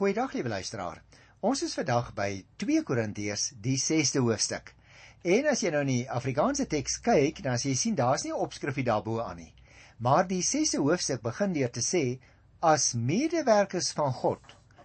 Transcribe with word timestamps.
Goeiedag 0.00 0.32
lieve 0.32 0.48
luisteraar. 0.48 1.02
Ons 1.44 1.60
is 1.66 1.74
vandag 1.76 2.06
by 2.16 2.30
2 2.62 2.80
Korintiërs, 2.88 3.42
die 3.60 3.74
6de 3.76 4.22
hoofstuk. 4.24 4.70
En 5.28 5.48
as 5.50 5.60
jy 5.60 5.72
nou 5.74 5.82
in 5.84 5.90
die 5.90 6.06
Afrikaanse 6.08 6.64
teks 6.72 6.94
kyk, 7.04 7.42
dan 7.44 7.58
as 7.58 7.66
jy 7.66 7.74
sien 7.76 7.98
daar's 7.98 8.24
nie 8.24 8.32
'n 8.32 8.40
opskrifie 8.46 8.84
daarbo 8.86 9.18
aan 9.20 9.36
nie. 9.36 9.52
Maar 9.98 10.24
die 10.30 10.40
6de 10.40 10.80
hoofstuk 10.80 11.20
begin 11.20 11.52
deur 11.52 11.68
te 11.68 11.84
sê 11.84 12.18
as 12.62 12.94
medewerkers 12.94 13.92
van 13.92 14.16
God. 14.22 14.40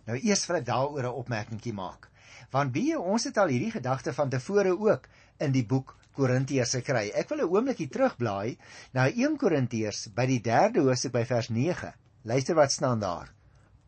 Nou 0.05 0.20
eers 0.20 0.46
wil 0.47 0.57
ek 0.57 0.65
daaroor 0.65 1.07
'n 1.07 1.19
opmerkingie 1.23 1.73
maak. 1.73 2.09
Want 2.51 2.73
wie 2.73 2.99
ons 2.99 3.23
het 3.23 3.37
al 3.37 3.55
hierdie 3.55 3.71
gedagte 3.71 4.13
van 4.13 4.29
tevore 4.29 4.77
ook 4.77 5.07
in 5.39 5.51
die 5.51 5.65
boek 5.65 5.97
Korintiërs 6.11 6.75
gekry. 6.81 7.11
Ek 7.15 7.29
wil 7.29 7.39
'n 7.39 7.55
oombliekie 7.55 7.87
terugblaai 7.87 8.57
na 8.91 9.07
1 9.07 9.37
Korintiërs 9.37 10.07
by 10.13 10.25
die 10.25 10.41
3de 10.41 10.81
hoofstuk 10.81 11.13
by 11.13 11.23
vers 11.23 11.49
9. 11.49 11.93
Luister 12.23 12.55
wat 12.55 12.71
staan 12.71 12.99
daar. 12.99 13.33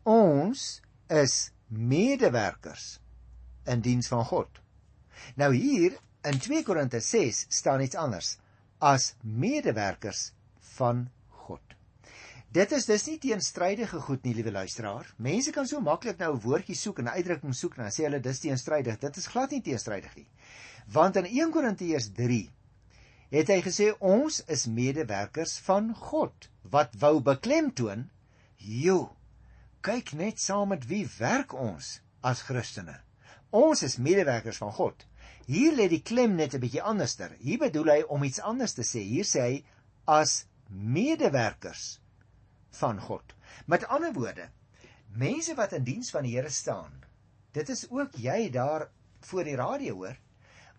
Ons 0.04 0.80
is 1.08 1.50
medewerkers 1.68 2.98
in 3.68 3.80
diens 3.80 4.08
van 4.08 4.24
God. 4.24 4.60
Nou 5.36 5.54
hier 5.54 5.96
in 6.28 6.38
2 6.38 6.62
Korinte 6.62 7.00
6 7.00 7.44
staan 7.48 7.80
iets 7.80 7.96
anders 7.96 8.36
as 8.78 9.14
medewerkers 9.22 10.32
van 10.76 11.08
God. 11.28 11.62
Dit 12.52 12.72
is 12.72 12.86
dus 12.88 13.04
nie 13.06 13.18
teenstrydige 13.20 14.00
goed 14.00 14.22
nie, 14.24 14.34
liewe 14.34 14.52
luisteraar. 14.54 15.08
Mense 15.16 15.52
kan 15.52 15.66
so 15.66 15.80
maklik 15.84 16.18
nou 16.18 16.34
'n 16.34 16.40
woordjie 16.40 16.76
soek 16.76 16.98
en 16.98 17.04
'n 17.04 17.16
uitdrukking 17.18 17.54
soek 17.54 17.76
en 17.76 17.82
dan 17.82 17.92
sê 17.92 18.04
hulle 18.04 18.20
dis 18.20 18.40
teenstrydig. 18.40 18.98
Dit 18.98 19.16
is 19.16 19.26
glad 19.26 19.50
nie 19.50 19.60
teenstrydig 19.60 20.14
nie. 20.16 20.28
Want 20.86 21.16
in 21.16 21.26
1 21.26 21.50
Korintiërs 21.50 22.12
3 22.12 22.50
het 23.30 23.48
hy 23.48 23.60
gesê 23.62 23.92
ons 23.98 24.40
is 24.46 24.66
medewerkers 24.66 25.58
van 25.58 25.94
God. 25.94 26.48
Wat 26.62 26.94
wou 26.98 27.20
beklemtoon? 27.20 28.10
Jo, 28.56 29.16
kyk 29.82 30.12
net 30.12 30.40
saam 30.40 30.72
met 30.74 30.86
wie 30.90 31.04
werk 31.18 31.54
ons 31.54 32.00
as 32.20 32.42
Christene. 32.42 32.96
Ons 33.50 33.82
is 33.82 33.96
medewerkers 33.96 34.58
van 34.60 34.72
God. 34.72 35.04
Hier 35.48 35.72
lê 35.72 35.88
die 35.88 36.02
klem 36.02 36.36
net 36.36 36.54
'n 36.54 36.60
bietjie 36.60 36.82
anderster. 36.82 37.30
Hier 37.40 37.58
bedoel 37.58 37.90
hy 37.94 38.02
om 38.08 38.22
iets 38.22 38.40
anders 38.40 38.74
te 38.74 38.82
sê. 38.82 39.00
Hier 39.00 39.24
sê 39.24 39.40
hy 39.40 39.64
as 40.06 40.44
medewerkers 40.68 42.00
van 42.80 43.00
God. 43.00 43.34
Met 43.66 43.86
ander 43.88 44.12
woorde, 44.12 44.50
mense 45.08 45.54
wat 45.54 45.72
in 45.72 45.84
diens 45.84 46.10
van 46.10 46.22
die 46.22 46.36
Here 46.36 46.50
staan. 46.50 47.04
Dit 47.52 47.68
is 47.68 47.86
ook 47.90 48.12
jy 48.16 48.50
daar 48.50 48.88
voor 49.20 49.44
die 49.44 49.56
radio 49.56 49.94
hoor. 49.94 50.16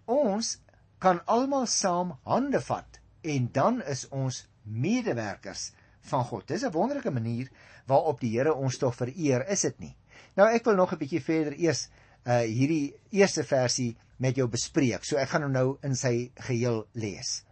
Ons 0.06 0.58
kan 1.00 1.22
almal 1.26 1.66
saam 1.66 2.18
hande 2.24 2.62
vat 2.62 3.00
en 3.22 3.50
dan 3.52 3.82
is 3.82 4.08
ons 4.10 4.46
medewerkers 4.64 5.72
van 6.10 6.26
God. 6.26 6.48
Dis 6.48 6.64
'n 6.64 6.72
wonderlike 6.72 7.12
manier 7.12 7.50
waarop 7.86 8.20
die 8.20 8.38
Here 8.38 8.54
ons 8.54 8.78
tog 8.78 8.96
vereer, 8.96 9.48
is 9.48 9.62
dit 9.62 9.80
nie? 9.80 9.96
Nou 10.36 10.48
ek 10.50 10.66
wil 10.66 10.76
nog 10.76 10.94
'n 10.94 10.98
bietjie 10.98 11.24
verder 11.24 11.54
eers 11.58 11.90
uh 12.26 12.42
hierdie 12.44 12.94
eerste 13.12 13.44
versie 13.44 13.98
met 14.18 14.36
jou 14.36 14.48
bespreek. 14.48 15.06
So 15.06 15.18
ek 15.18 15.30
gaan 15.30 15.44
hom 15.44 15.52
nou 15.52 15.78
in 15.84 15.96
sy 15.96 16.32
geheel 16.36 16.86
lees. 16.94 17.44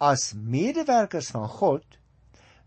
As 0.00 0.32
medewerkers 0.34 1.30
van 1.30 1.48
God 1.48 1.98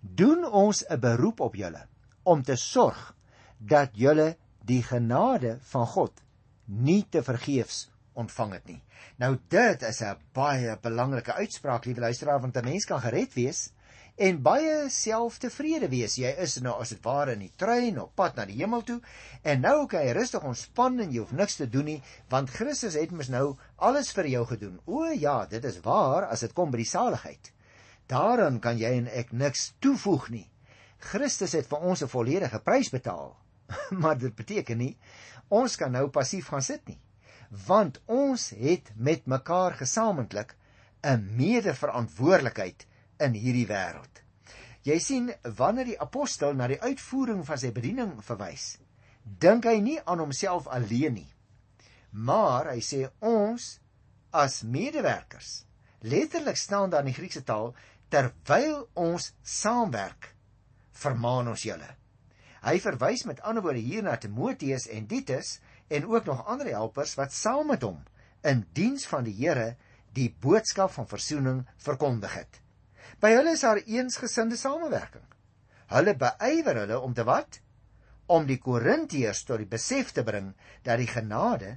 doen 0.02 0.46
ons 0.46 0.86
'n 0.90 1.00
beroep 1.00 1.40
op 1.40 1.56
julle 1.56 1.88
om 2.24 2.44
te 2.44 2.56
sorg 2.56 3.16
dat 3.58 3.92
julle 3.94 4.36
die 4.66 4.84
genade 4.84 5.58
van 5.62 5.88
God 5.88 6.22
nie 6.66 7.06
te 7.10 7.24
vergeefs 7.24 7.90
ontvang 8.14 8.54
het 8.54 8.66
nie. 8.66 8.82
Nou 9.18 9.38
dit 9.50 9.82
is 9.82 10.02
'n 10.02 10.18
baie 10.34 10.78
belangrike 10.82 11.34
uitspraak, 11.34 11.86
liewe 11.86 12.02
luisteraar, 12.02 12.42
want 12.42 12.58
'n 12.58 12.64
mens 12.64 12.86
kan 12.86 13.02
gered 13.02 13.34
wees 13.34 13.72
en 14.16 14.38
baie 14.40 14.90
selftevrede 14.92 15.90
wees. 15.92 16.16
Jy 16.16 16.32
is 16.40 16.56
nou 16.64 16.78
as 16.80 16.94
dit 16.94 17.02
ware 17.04 17.34
in 17.36 17.44
die 17.44 17.52
trein 17.60 18.00
op 18.00 18.14
pad 18.16 18.38
na 18.40 18.46
die 18.48 18.56
hemel 18.62 18.86
toe 18.88 19.02
en 19.44 19.62
nou 19.66 19.88
kan 19.92 20.06
jy 20.08 20.14
rustig 20.16 20.46
ontspan 20.48 21.02
en 21.04 21.12
jy 21.12 21.20
hoef 21.20 21.34
niks 21.36 21.60
te 21.60 21.68
doen 21.68 21.90
nie 21.92 21.98
want 22.32 22.54
Christus 22.56 22.96
het 22.96 23.12
mos 23.12 23.30
nou 23.34 23.58
alles 23.76 24.14
vir 24.16 24.32
jou 24.32 24.46
gedoen. 24.54 24.80
O 24.88 25.04
ja, 25.12 25.46
dit 25.52 25.64
is 25.68 25.82
waar 25.84 26.30
as 26.32 26.46
dit 26.48 26.56
kom 26.56 26.72
by 26.72 26.80
die 26.84 26.90
saligheid. 26.90 27.52
Daarin 28.08 28.62
kan 28.64 28.80
jy 28.80 28.94
en 29.02 29.12
ek 29.12 29.34
niks 29.34 29.74
toevoeg 29.84 30.30
nie. 30.32 30.48
Christus 31.12 31.58
het 31.58 31.68
vir 31.68 31.84
ons 31.84 32.04
'n 32.04 32.08
volledige 32.08 32.60
prys 32.60 32.90
betaal. 32.90 33.36
maar 34.02 34.18
dit 34.18 34.36
beteken 34.36 34.78
nie 34.78 34.96
ons 35.50 35.76
kan 35.76 35.92
nou 35.92 36.08
passief 36.10 36.48
gaan 36.48 36.64
sit 36.64 36.88
nie. 36.88 37.00
Want 37.68 38.00
ons 38.06 38.50
het 38.58 38.92
met 38.96 39.28
mekaar 39.28 39.76
gesamentlik 39.78 40.56
'n 41.04 41.36
medeverantwoordelikheid 41.38 42.88
in 43.20 43.36
hierdie 43.38 43.68
wêreld. 43.70 44.22
Jy 44.86 44.98
sien, 45.02 45.32
wanneer 45.58 45.88
die 45.90 46.02
apostel 46.02 46.54
na 46.54 46.68
die 46.70 46.82
uitvoering 46.82 47.42
van 47.48 47.58
sy 47.58 47.72
bediening 47.74 48.12
verwys, 48.26 48.76
dink 49.26 49.66
hy 49.66 49.80
nie 49.82 49.98
aan 50.06 50.22
homself 50.22 50.68
alleen 50.70 51.18
nie. 51.18 51.30
Maar 52.12 52.70
hy 52.76 52.82
sê 52.86 53.02
ons 53.26 53.80
as 54.36 54.62
medewerkers. 54.64 55.64
Letterlik 56.06 56.60
staan 56.60 56.92
daar 56.94 57.02
in 57.06 57.10
die 57.10 57.18
Griekse 57.18 57.42
taal 57.44 57.74
terwyl 58.14 58.86
ons 58.94 59.32
saamwerk, 59.42 60.30
vermaan 60.94 61.50
ons 61.50 61.66
julle. 61.66 61.88
Hy 62.66 62.78
verwys 62.82 63.26
met 63.30 63.42
ander 63.46 63.66
woorde 63.66 63.82
hier 63.82 64.06
na 64.06 64.16
Timoteus 64.22 64.86
en 64.94 65.08
Titus 65.10 65.60
en 65.90 66.06
ook 66.10 66.30
nog 66.30 66.46
ander 66.50 66.70
helpers 66.74 67.16
wat 67.18 67.34
saam 67.34 67.74
met 67.74 67.84
hom 67.86 68.00
in 68.46 68.64
diens 68.78 69.06
van 69.10 69.26
die 69.26 69.34
Here 69.38 69.74
die 70.16 70.30
boodskap 70.42 70.94
van 70.94 71.10
verzoening 71.10 71.66
verkondig 71.82 72.38
het. 72.38 72.62
By 73.26 73.32
hulle 73.34 73.56
is 73.58 73.64
daar 73.66 73.80
eensgesinde 73.90 74.54
samewerking. 74.54 75.24
Hulle 75.90 76.14
beywer 76.14 76.78
hulle 76.84 76.98
om 77.02 77.14
te 77.18 77.24
wat? 77.26 77.56
Om 78.30 78.44
die 78.46 78.60
Korintiërs 78.62 79.40
tot 79.48 79.64
die 79.64 79.70
besef 79.72 80.12
te 80.14 80.22
bring 80.28 80.52
dat 80.86 81.00
die 81.02 81.10
genade 81.10 81.72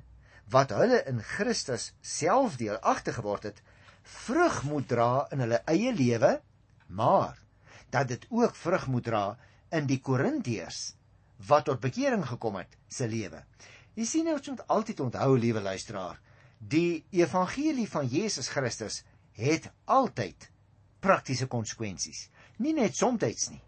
wat 0.52 0.74
hulle 0.76 0.98
in 1.08 1.22
Christus 1.24 1.86
self 2.04 2.58
deelagtig 2.60 3.16
geword 3.16 3.46
het, 3.48 3.62
vrug 4.26 4.58
moet 4.68 4.90
dra 4.92 5.24
in 5.32 5.40
hulle 5.46 5.62
eie 5.72 5.94
lewe, 5.96 6.34
maar 7.00 7.40
dat 7.96 8.12
dit 8.12 8.28
ook 8.28 8.52
vrug 8.66 8.86
moet 8.92 9.08
dra 9.08 9.24
in 9.72 9.88
die 9.88 10.00
Korintiërs 10.04 10.82
wat 11.48 11.64
tot 11.70 11.80
bekering 11.80 12.28
gekom 12.28 12.60
het 12.60 12.76
se 12.92 13.08
lewe. 13.08 13.40
Jy 13.96 14.04
sien 14.04 14.28
nou 14.28 14.36
ons 14.36 14.52
moet 14.52 14.66
altyd 14.76 15.00
onthou, 15.06 15.32
liewe 15.40 15.64
luisteraar, 15.64 16.20
die 16.60 17.06
evangelie 17.24 17.88
van 17.88 18.04
Jesus 18.04 18.52
Christus 18.52 19.00
het 19.32 19.72
altyd 19.88 20.50
praktiese 21.00 21.46
konsekwensies. 21.46 22.28
Nie 22.58 22.74
net 22.74 22.96
soms 22.96 23.48
nie. 23.50 23.62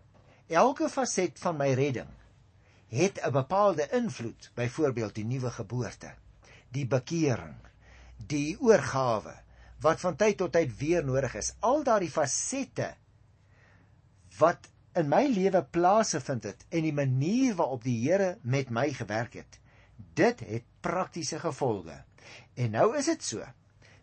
Elke 0.49 0.89
faset 0.89 1.39
van 1.39 1.57
my 1.57 1.73
redding 1.75 2.09
het 2.91 3.21
'n 3.23 3.31
bepaalde 3.31 3.89
invloed, 3.93 4.51
byvoorbeeld 4.55 5.15
die 5.15 5.25
nuwe 5.25 5.51
geboorte, 5.51 6.15
die 6.69 6.87
bekering, 6.87 7.55
die 8.17 8.61
oorgawe 8.61 9.35
wat 9.81 10.01
van 10.01 10.17
tyd 10.17 10.37
tot 10.37 10.53
tyd 10.53 10.79
weer 10.79 11.05
nodig 11.05 11.35
is. 11.35 11.55
Al 11.61 11.83
daardie 11.83 12.11
fasette 12.11 12.95
wat 14.39 14.69
in 14.95 15.09
my 15.09 15.27
lewe 15.27 15.63
plaasgevind 15.65 16.45
het 16.45 16.65
en 16.69 16.83
die 16.83 16.95
manier 16.95 17.55
waarop 17.55 17.85
die 17.85 18.11
Here 18.11 18.39
met 18.43 18.71
my 18.71 18.93
gewerk 18.93 19.35
het, 19.35 19.59
dit 20.15 20.41
het 20.41 20.65
praktiese 20.81 21.39
gevolge. 21.39 22.05
En 22.55 22.71
nou 22.71 22.97
is 22.97 23.05
dit 23.05 23.25
so. 23.25 23.45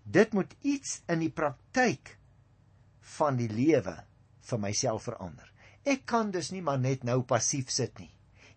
Dit 0.03 0.33
moet 0.33 0.55
iets 0.61 1.01
in 1.07 1.19
die 1.19 1.31
praktyk 1.31 2.16
van 3.15 3.37
die 3.39 3.49
lewe 3.49 3.95
vir 4.49 4.61
myself 4.61 5.07
verander. 5.07 5.47
Ek 5.87 6.05
kan 6.09 6.31
dus 6.31 6.51
nie 6.51 6.61
maar 6.61 6.79
net 6.79 7.05
nou 7.07 7.21
passief 7.27 7.71
sit 7.71 7.99
nie. 8.01 8.11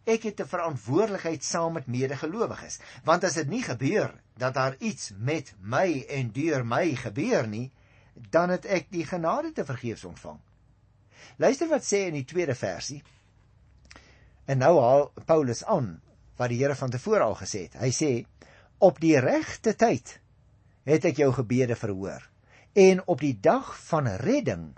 Ek 0.08 0.24
het 0.26 0.40
'n 0.40 0.48
verantwoordelikheid 0.48 1.44
saam 1.44 1.74
met 1.74 1.86
medegelowiges, 1.86 2.80
want 3.04 3.24
as 3.24 3.34
dit 3.34 3.48
nie 3.48 3.62
gebeur 3.62 4.14
dat 4.36 4.54
daar 4.54 4.76
iets 4.78 5.12
met 5.16 5.54
my 5.60 6.04
en 6.08 6.32
deur 6.32 6.64
my 6.64 6.94
gebeur 6.94 7.46
nie, 7.46 7.70
dan 8.30 8.50
het 8.50 8.66
ek 8.66 8.90
die 8.90 9.04
genade 9.04 9.52
te 9.52 9.64
vergeefs 9.64 10.04
ontvang. 10.04 10.40
Luister 11.36 11.68
wat 11.68 11.84
sê 11.84 12.06
in 12.08 12.14
die 12.14 12.24
tweede 12.24 12.54
versie. 12.54 13.02
En 14.46 14.58
nou 14.58 14.80
haal 14.80 15.12
Paulus 15.26 15.64
aan 15.64 16.00
wat 16.36 16.48
die 16.48 16.58
Here 16.58 16.74
van 16.74 16.90
tevore 16.90 17.22
al 17.22 17.36
gesê 17.36 17.68
het. 17.68 17.74
Hy 17.74 17.90
sê: 17.90 18.26
"Op 18.78 19.00
die 19.00 19.18
regte 19.20 19.76
tyd 19.76 20.20
het 20.84 21.04
ek 21.04 21.16
jou 21.16 21.32
gebede 21.32 21.76
verhoor 21.76 22.29
en 22.72 23.06
op 23.06 23.20
die 23.20 23.36
dag 23.40 23.72
van 23.88 24.08
redding 24.22 24.76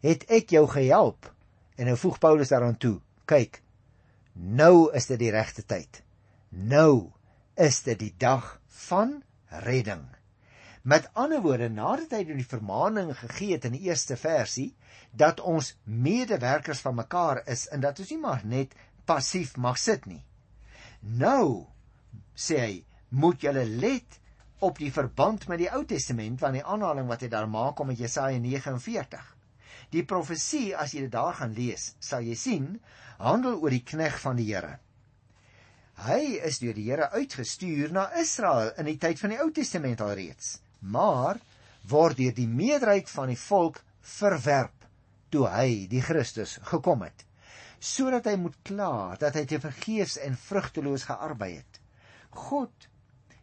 het 0.00 0.24
ek 0.32 0.50
jou 0.54 0.66
gehelp. 0.68 1.32
En 1.76 1.86
nou 1.86 1.96
voeg 1.96 2.18
Paulus 2.18 2.48
daaraan 2.48 2.78
toe 2.78 2.98
kyk 3.28 3.62
nou 4.38 4.90
is 4.94 5.08
dit 5.10 5.18
die 5.18 5.32
regte 5.34 5.64
tyd. 5.66 6.02
Nou 6.50 7.10
is 7.58 7.82
dit 7.82 7.98
die 7.98 8.14
dag 8.18 8.60
van 8.88 9.18
redding. 9.66 10.04
Met 10.82 11.08
ander 11.18 11.42
woorde 11.42 11.68
nadat 11.68 12.14
hy 12.14 12.22
die 12.28 12.46
vermaaning 12.46 13.10
gegee 13.18 13.56
het 13.56 13.66
in 13.68 13.74
die 13.76 13.88
eerste 13.90 14.16
versie 14.16 14.70
dat 15.10 15.40
ons 15.40 15.74
medewerkers 15.84 16.80
van 16.84 16.96
mekaar 17.00 17.42
is 17.50 17.66
en 17.74 17.82
dat 17.82 17.98
ons 17.98 18.12
nie 18.14 18.20
maar 18.22 18.44
net 18.46 18.76
passief 19.08 19.56
mag 19.56 19.80
sit 19.80 20.06
nie. 20.06 20.22
Nou 21.02 21.66
sê 22.38 22.60
hy 22.62 22.74
moet 23.10 23.42
julle 23.42 23.64
let 23.66 24.20
op 24.58 24.78
die 24.78 24.90
verband 24.92 25.46
met 25.48 25.60
die 25.62 25.70
Ou 25.70 25.84
Testament 25.86 26.40
van 26.42 26.56
die 26.56 26.64
aanhaling 26.64 27.06
wat 27.10 27.22
hy 27.22 27.30
daar 27.32 27.48
maak 27.50 27.78
om 27.80 27.90
met 27.92 28.00
Jesaja 28.00 28.38
49. 28.42 29.24
Die 29.94 30.04
profesie 30.04 30.74
as 30.76 30.92
jy 30.94 31.06
dit 31.06 31.14
daar 31.14 31.36
gaan 31.38 31.54
lees, 31.56 31.92
sal 32.02 32.26
jy 32.26 32.34
sien, 32.36 32.66
handel 33.22 33.60
oor 33.62 33.72
die 33.72 33.84
knegg 33.86 34.18
van 34.20 34.36
die 34.40 34.48
Here. 34.50 34.78
Hy 36.04 36.38
is 36.46 36.60
deur 36.62 36.74
die 36.76 36.88
Here 36.90 37.08
uitgestuur 37.14 37.94
na 37.94 38.08
Israel 38.20 38.74
in 38.78 38.90
die 38.90 38.98
tyd 39.00 39.22
van 39.22 39.34
die 39.34 39.40
Ou 39.42 39.48
Testament 39.54 40.02
alreeds, 40.04 40.58
maar 40.80 41.40
word 41.88 42.18
deur 42.18 42.34
die 42.36 42.50
meerderheid 42.50 43.08
van 43.10 43.32
die 43.32 43.40
volk 43.40 43.80
verwerp 44.18 44.74
toe 45.32 45.46
hy, 45.52 45.86
die 45.90 46.02
Christus, 46.02 46.56
gekom 46.70 47.02
het, 47.06 47.24
sodat 47.78 48.26
hy 48.26 48.36
moet 48.40 48.56
kla 48.66 49.16
dat 49.20 49.36
hy 49.38 49.44
te 49.48 49.60
vergeefs 49.62 50.16
en 50.24 50.38
vrugteloos 50.48 51.06
gearbei 51.08 51.58
het. 51.58 51.80
God 52.34 52.87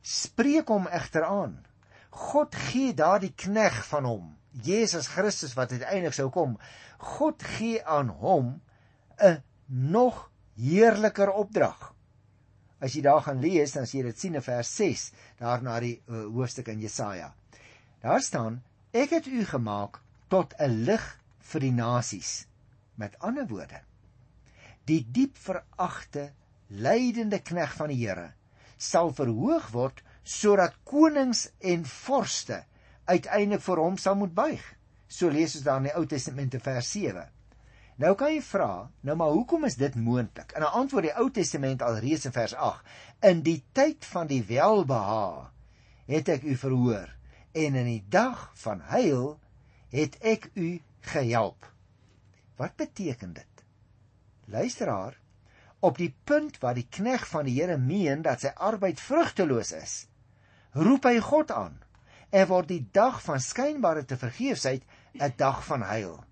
spreek 0.05 0.69
hom 0.69 0.85
egter 0.93 1.25
aan. 1.25 1.57
God 2.13 2.55
gee 2.69 2.93
daardie 2.93 3.33
knegg 3.33 3.81
van 3.89 4.05
hom, 4.07 4.27
Jesus 4.63 5.09
Christus 5.11 5.55
wat 5.57 5.73
uiteindelik 5.73 6.15
sou 6.15 6.29
kom. 6.31 6.55
God 7.17 7.43
gee 7.57 7.81
aan 7.83 8.13
hom 8.21 8.61
'n 9.17 9.41
nog 9.67 10.29
heerliker 10.55 11.31
opdrag. 11.31 11.93
As 12.79 12.93
jy 12.93 13.01
daar 13.01 13.21
gaan 13.21 13.41
lees, 13.41 13.71
dan 13.71 13.87
sien 13.87 14.01
jy 14.01 14.05
dit 14.11 14.19
sien 14.19 14.35
in 14.35 14.41
vers 14.41 14.75
6, 14.75 15.11
daar 15.39 15.63
na 15.63 15.79
die 15.79 16.01
uh, 16.07 16.25
hoofstuk 16.25 16.67
in 16.67 16.79
Jesaja. 16.79 17.33
Daar 18.01 18.21
staan: 18.21 18.63
Ek 18.91 19.09
het 19.09 19.25
u 19.25 19.45
gemaak 19.45 20.01
tot 20.27 20.53
'n 20.59 20.83
lig 20.85 21.19
vir 21.39 21.61
die 21.61 21.71
nasies. 21.71 22.47
Met 22.95 23.19
ander 23.19 23.47
woorde, 23.47 23.81
die 24.85 25.05
diep 25.11 25.37
veragte, 25.37 26.31
lydende 26.67 27.39
knegg 27.39 27.73
van 27.73 27.87
die 27.87 28.07
Here 28.07 28.33
sal 28.77 29.13
verhoog 29.13 29.69
word 29.73 30.01
sodat 30.23 30.75
konings 30.83 31.47
en 31.61 31.85
vorste 31.85 32.63
uiteindelik 33.05 33.61
voor 33.61 33.77
hom 33.77 33.97
sal 34.01 34.15
moet 34.15 34.33
buig. 34.33 34.61
So 35.07 35.29
lees 35.29 35.55
ons 35.55 35.65
daar 35.65 35.77
in 35.77 35.89
die 35.89 35.95
Ou 35.95 36.05
Testament 36.09 36.53
in 36.57 36.63
vers 36.65 36.89
7. 36.91 37.27
Nou 38.01 38.11
kan 38.19 38.33
jy 38.33 38.41
vra, 38.43 38.89
nou 39.07 39.15
maar 39.15 39.31
hoekom 39.31 39.67
is 39.69 39.77
dit 39.79 39.95
moontlik? 39.95 40.51
En 40.51 40.61
'n 40.61 40.77
antwoord 40.81 41.07
die 41.07 41.15
Ou 41.15 41.29
Testament 41.31 41.81
alreeds 41.81 42.25
in 42.25 42.31
vers 42.31 42.53
8. 42.53 42.83
In 43.21 43.41
die 43.41 43.63
tyd 43.71 44.05
van 44.05 44.27
die 44.27 44.43
welbeha 44.43 45.51
het 46.07 46.29
ek 46.29 46.43
u 46.43 46.55
verhoor 46.55 47.15
en 47.53 47.75
in 47.75 47.85
die 47.85 48.05
dag 48.09 48.51
van 48.53 48.81
heil 48.81 49.39
het 49.89 50.17
ek 50.19 50.49
u 50.53 50.81
gehelp. 50.99 51.71
Wat 52.55 52.75
beteken 52.75 53.33
dit? 53.33 53.63
Luisteraar, 54.45 55.17
op 55.85 55.97
die 56.01 56.11
punt 56.23 56.57
waar 56.63 56.77
die 56.77 56.87
knegg 56.89 57.27
van 57.29 57.45
die 57.45 57.55
Here 57.59 57.77
meen 57.77 58.23
dat 58.25 58.41
sy 58.41 58.51
arbeid 58.55 59.01
vrugteloos 59.01 59.71
is, 59.77 59.95
roep 60.73 61.05
hy 61.05 61.19
God 61.23 61.51
aan 61.53 61.81
en 62.35 62.47
word 62.49 62.71
die 62.71 62.83
dag 62.91 63.21
van 63.23 63.39
skynbare 63.39 64.03
te 64.05 64.17
vergeefsheid 64.17 64.83
'n 65.15 65.33
dag 65.37 65.61
van 65.65 65.85
heil. 65.85 66.23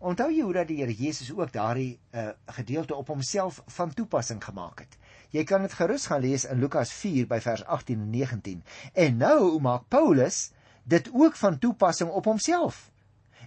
Onthou 0.00 0.30
jy 0.32 0.42
hoe 0.42 0.54
dat 0.56 0.68
die 0.68 0.78
Here 0.80 0.94
Jesus 0.94 1.32
ook 1.32 1.52
daardie 1.52 1.98
uh, 2.14 2.30
gedeelte 2.46 2.94
op 2.94 3.08
homself 3.12 3.60
van 3.66 3.92
toepassing 3.92 4.44
gemaak 4.44 4.78
het? 4.78 4.96
Jy 5.30 5.44
kan 5.44 5.62
dit 5.62 5.72
gerus 5.72 6.06
gaan 6.06 6.20
lees 6.20 6.44
in 6.44 6.58
Lukas 6.58 6.92
4 6.92 7.26
by 7.26 7.40
vers 7.40 7.64
18 7.64 8.00
en 8.00 8.10
19. 8.10 8.62
En 8.94 9.16
nou 9.16 9.60
maak 9.60 9.88
Paulus 9.88 10.52
dit 10.84 11.10
ook 11.12 11.36
van 11.36 11.58
toepassing 11.58 12.10
op 12.10 12.24
homself 12.24 12.90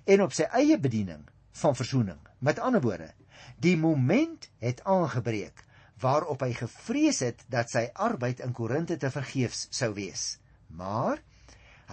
en 0.05 0.21
op 0.21 0.33
sy 0.33 0.43
eie 0.43 0.77
bediening 0.77 1.25
van 1.51 1.75
verzoening. 1.75 2.19
Met 2.39 2.59
ander 2.59 2.81
woorde, 2.81 3.13
die 3.63 3.75
moment 3.77 4.49
het 4.63 4.83
aangebreek 4.89 5.63
waarop 6.03 6.43
hy 6.43 6.51
gevrees 6.57 7.21
het 7.23 7.43
dat 7.51 7.71
sy 7.71 7.87
arbeid 7.93 8.41
in 8.43 8.53
Korinte 8.55 8.97
te 8.99 9.11
vergeefs 9.13 9.67
sou 9.71 9.93
wees. 9.95 10.37
Maar 10.67 11.21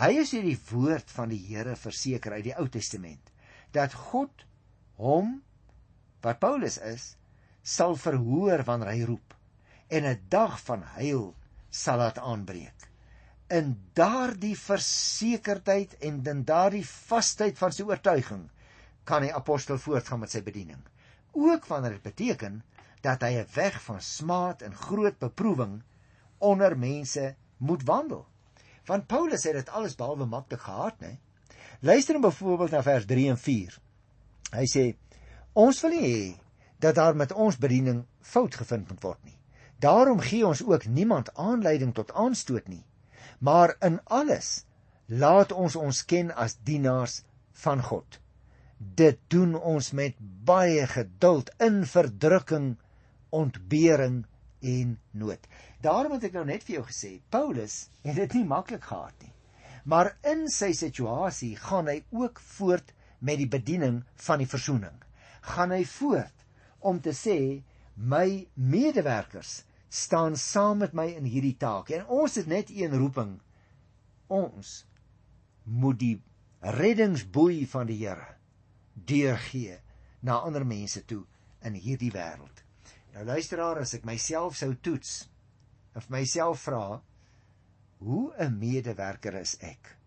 hy 0.00 0.10
is 0.22 0.32
hierdie 0.34 0.58
woord 0.70 1.10
van 1.14 1.30
die 1.30 1.40
Here 1.50 1.76
verseker 1.76 2.38
uit 2.38 2.48
die 2.50 2.56
Ou 2.58 2.66
Testament 2.68 3.30
dat 3.74 3.94
God 3.94 4.46
hom 4.98 5.38
wat 6.24 6.40
Paulus 6.42 6.78
is 6.82 7.14
sal 7.62 7.96
verhoor 7.96 8.64
wanneer 8.66 8.94
hy 8.94 9.02
roep 9.08 9.34
en 9.90 10.06
'n 10.06 10.22
dag 10.28 10.58
van 10.66 10.82
heil 10.96 11.34
sal 11.70 12.00
laat 12.02 12.18
aanbreek 12.18 12.88
in 13.50 13.74
daardie 13.98 14.56
versekerdheid 14.58 15.96
en 16.06 16.22
in 16.32 16.44
daardie 16.46 16.86
vasheid 16.86 17.58
van 17.58 17.72
sy 17.74 17.86
oortuiging 17.86 18.46
kan 19.04 19.22
die 19.26 19.34
apostel 19.34 19.78
voortgaan 19.78 20.22
met 20.22 20.30
sy 20.30 20.42
bediening 20.46 20.82
ook 21.32 21.66
wanneer 21.66 21.90
dit 21.90 22.02
beteken 22.02 22.64
dat 23.00 23.20
hy 23.20 23.32
'n 23.40 23.48
weg 23.54 23.82
van 23.82 24.00
smaad 24.00 24.62
en 24.62 24.74
groot 24.74 25.18
beproewing 25.18 25.82
onder 26.38 26.78
mense 26.78 27.34
moet 27.56 27.84
wandel 27.84 28.26
want 28.84 29.06
Paulus 29.06 29.44
het 29.44 29.52
dit 29.52 29.68
alles 29.68 29.94
behalwe 29.94 30.26
maklik 30.26 30.60
gehad 30.60 31.00
nê 31.00 31.18
luister 31.80 32.12
dan 32.12 32.22
byvoorbeeld 32.22 32.70
na 32.70 32.82
vers 32.82 33.04
3 33.06 33.28
en 33.28 33.38
4 33.38 33.80
Hy 34.50 34.66
sê 34.66 34.84
ons 35.54 35.80
wil 35.84 35.92
nie 35.94 36.06
hê 36.06 36.22
dat 36.82 36.96
daar 36.98 37.16
met 37.18 37.32
ons 37.32 37.58
bediening 37.60 38.02
fout 38.20 38.56
gevind 38.58 38.88
moet 38.90 39.04
word 39.04 39.20
nie. 39.28 39.36
Daarom 39.80 40.20
gee 40.24 40.46
ons 40.46 40.62
ook 40.66 40.86
niemand 40.86 41.30
aanleiding 41.34 41.92
tot 41.94 42.12
aanstoot 42.12 42.66
nie. 42.68 42.82
Maar 43.38 43.76
in 43.86 44.00
alles 44.04 44.64
laat 45.06 45.52
ons 45.52 45.76
ons 45.76 46.02
ken 46.04 46.32
as 46.34 46.58
dienaars 46.66 47.22
van 47.62 47.82
God. 47.82 48.18
Dit 48.80 49.18
doen 49.28 49.54
ons 49.54 49.90
met 49.92 50.14
baie 50.48 50.86
geduld 50.88 51.50
in 51.60 51.82
verdrukking, 51.84 52.78
ontbering 53.28 54.22
en 54.64 54.94
nood. 55.10 55.44
Daarom 55.84 56.14
het 56.16 56.24
ek 56.30 56.38
nou 56.38 56.46
net 56.48 56.64
vir 56.64 56.78
jou 56.78 56.86
gesê, 56.88 57.10
Paulus 57.28 57.90
het 58.06 58.16
dit 58.16 58.38
nie 58.38 58.46
maklik 58.48 58.88
gehad 58.88 59.12
nie. 59.20 59.34
Maar 59.84 60.14
in 60.32 60.46
sy 60.48 60.72
situasie 60.76 61.52
gaan 61.60 61.92
hy 61.92 61.98
ook 62.08 62.40
voort 62.56 62.94
met 63.20 63.36
die 63.40 63.50
bediening 63.52 64.00
van 64.24 64.40
die 64.40 64.48
verzoening. 64.48 64.96
Gaan 65.52 65.76
hy 65.76 65.84
voort 65.84 66.48
om 66.80 67.04
te 67.04 67.12
sê 67.12 67.60
my 68.00 68.46
medewerkers 68.56 69.66
staan 69.92 70.40
saam 70.40 70.80
met 70.86 70.96
my 70.96 71.10
in 71.20 71.28
hierdie 71.28 71.56
taak 71.60 71.92
en 71.92 72.08
ons 72.08 72.40
het 72.40 72.48
net 72.48 72.72
een 72.72 72.96
roeping. 72.96 73.36
Ons 74.32 74.86
moet 75.68 76.00
die 76.00 76.16
reddingsboei 76.64 77.66
van 77.68 77.88
die 77.92 78.00
Here 78.00 78.39
deurgee 79.06 79.78
na 80.22 80.40
ander 80.40 80.66
mense 80.66 81.04
toe 81.04 81.24
in 81.62 81.74
hierdie 81.74 82.12
wêreld. 82.12 82.64
Nou 83.14 83.24
luisteraar, 83.24 83.78
as 83.78 83.94
ek 83.94 84.04
myself 84.04 84.56
sou 84.56 84.74
toets 84.74 85.28
of 85.94 86.10
myself 86.10 86.66
vra, 86.68 87.00
hoe 87.98 88.32
'n 88.38 88.58
medewerker 88.58 89.34
is 89.34 89.56
ek? 89.60 90.00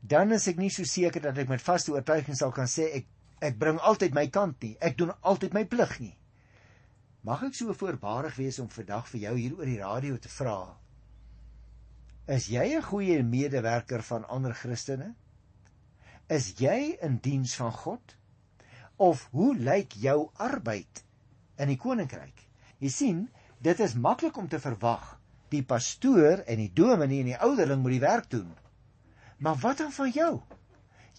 dan 0.00 0.32
is 0.32 0.46
ek 0.48 0.58
nie 0.58 0.70
so 0.70 0.86
seker 0.86 1.22
dat 1.22 1.38
ek 1.38 1.50
met 1.50 1.62
vaste 1.62 1.92
oortuiging 1.92 2.36
sal 2.38 2.52
kan 2.54 2.70
sê 2.70 2.88
ek 3.00 3.08
ek 3.42 3.58
bring 3.58 3.78
altyd 3.86 4.14
my 4.14 4.26
kant 4.34 4.56
nie. 4.62 4.74
Ek 4.82 4.96
doen 4.98 5.12
altyd 5.22 5.52
my 5.54 5.62
plig 5.70 5.92
nie. 6.02 6.14
Mag 7.22 7.44
ek 7.46 7.54
so 7.54 7.74
voorbarig 7.74 8.34
wees 8.38 8.58
om 8.58 8.70
vandag 8.72 9.06
vir 9.12 9.20
jou 9.28 9.34
hier 9.36 9.54
oor 9.54 9.68
die 9.68 9.78
radio 9.78 10.16
te 10.18 10.30
vra? 10.32 10.74
Is 12.26 12.48
jy 12.50 12.64
'n 12.76 12.82
goeie 12.82 13.22
medewerker 13.22 14.02
van 14.02 14.26
ander 14.26 14.54
Christene? 14.54 15.14
Is 16.28 16.52
jy 16.60 16.98
in 17.00 17.18
diens 17.24 17.54
van 17.56 17.72
God? 17.72 18.14
Of 18.96 19.28
hoe 19.32 19.54
lyk 19.56 19.94
jou 19.96 20.28
arbeid 20.36 21.04
in 21.56 21.72
die 21.72 21.78
koninkryk? 21.80 22.44
Jy 22.82 22.90
sien, 22.92 23.22
dit 23.64 23.80
is 23.80 23.96
maklik 23.96 24.36
om 24.36 24.48
te 24.48 24.60
verwag 24.60 25.14
die 25.48 25.62
pastoor 25.64 26.42
en 26.44 26.60
die 26.60 26.72
dominee 26.76 27.22
en 27.24 27.30
die 27.32 27.40
ouderling 27.40 27.80
moet 27.80 27.96
die 27.96 28.04
werk 28.04 28.28
doen. 28.30 28.50
Maar 29.40 29.56
wat 29.62 29.80
dan 29.80 29.92
van 29.94 30.10
jou? 30.12 30.32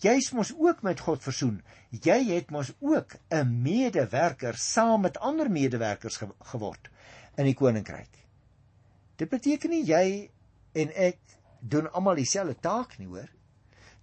Jy's 0.04 0.30
mos 0.32 0.54
ook 0.56 0.84
met 0.86 1.02
God 1.04 1.24
versoen. 1.24 1.58
Jy 1.90 2.20
het 2.30 2.54
mos 2.54 2.72
ook 2.80 3.18
'n 3.34 3.62
medewerker 3.64 4.56
saam 4.56 5.02
met 5.02 5.18
ander 5.18 5.50
medewerkers 5.52 6.18
ge 6.18 6.30
geword 6.52 6.90
in 7.36 7.46
die 7.46 7.56
koninkryk. 7.56 8.14
Dit 9.16 9.30
beteken 9.30 9.70
nie 9.70 9.84
jy 9.86 10.32
en 10.74 10.96
ek 10.96 11.18
doen 11.60 11.92
almal 11.92 12.16
dieselfde 12.16 12.56
taak 12.60 12.98
nie, 12.98 13.08
hoor. 13.08 13.30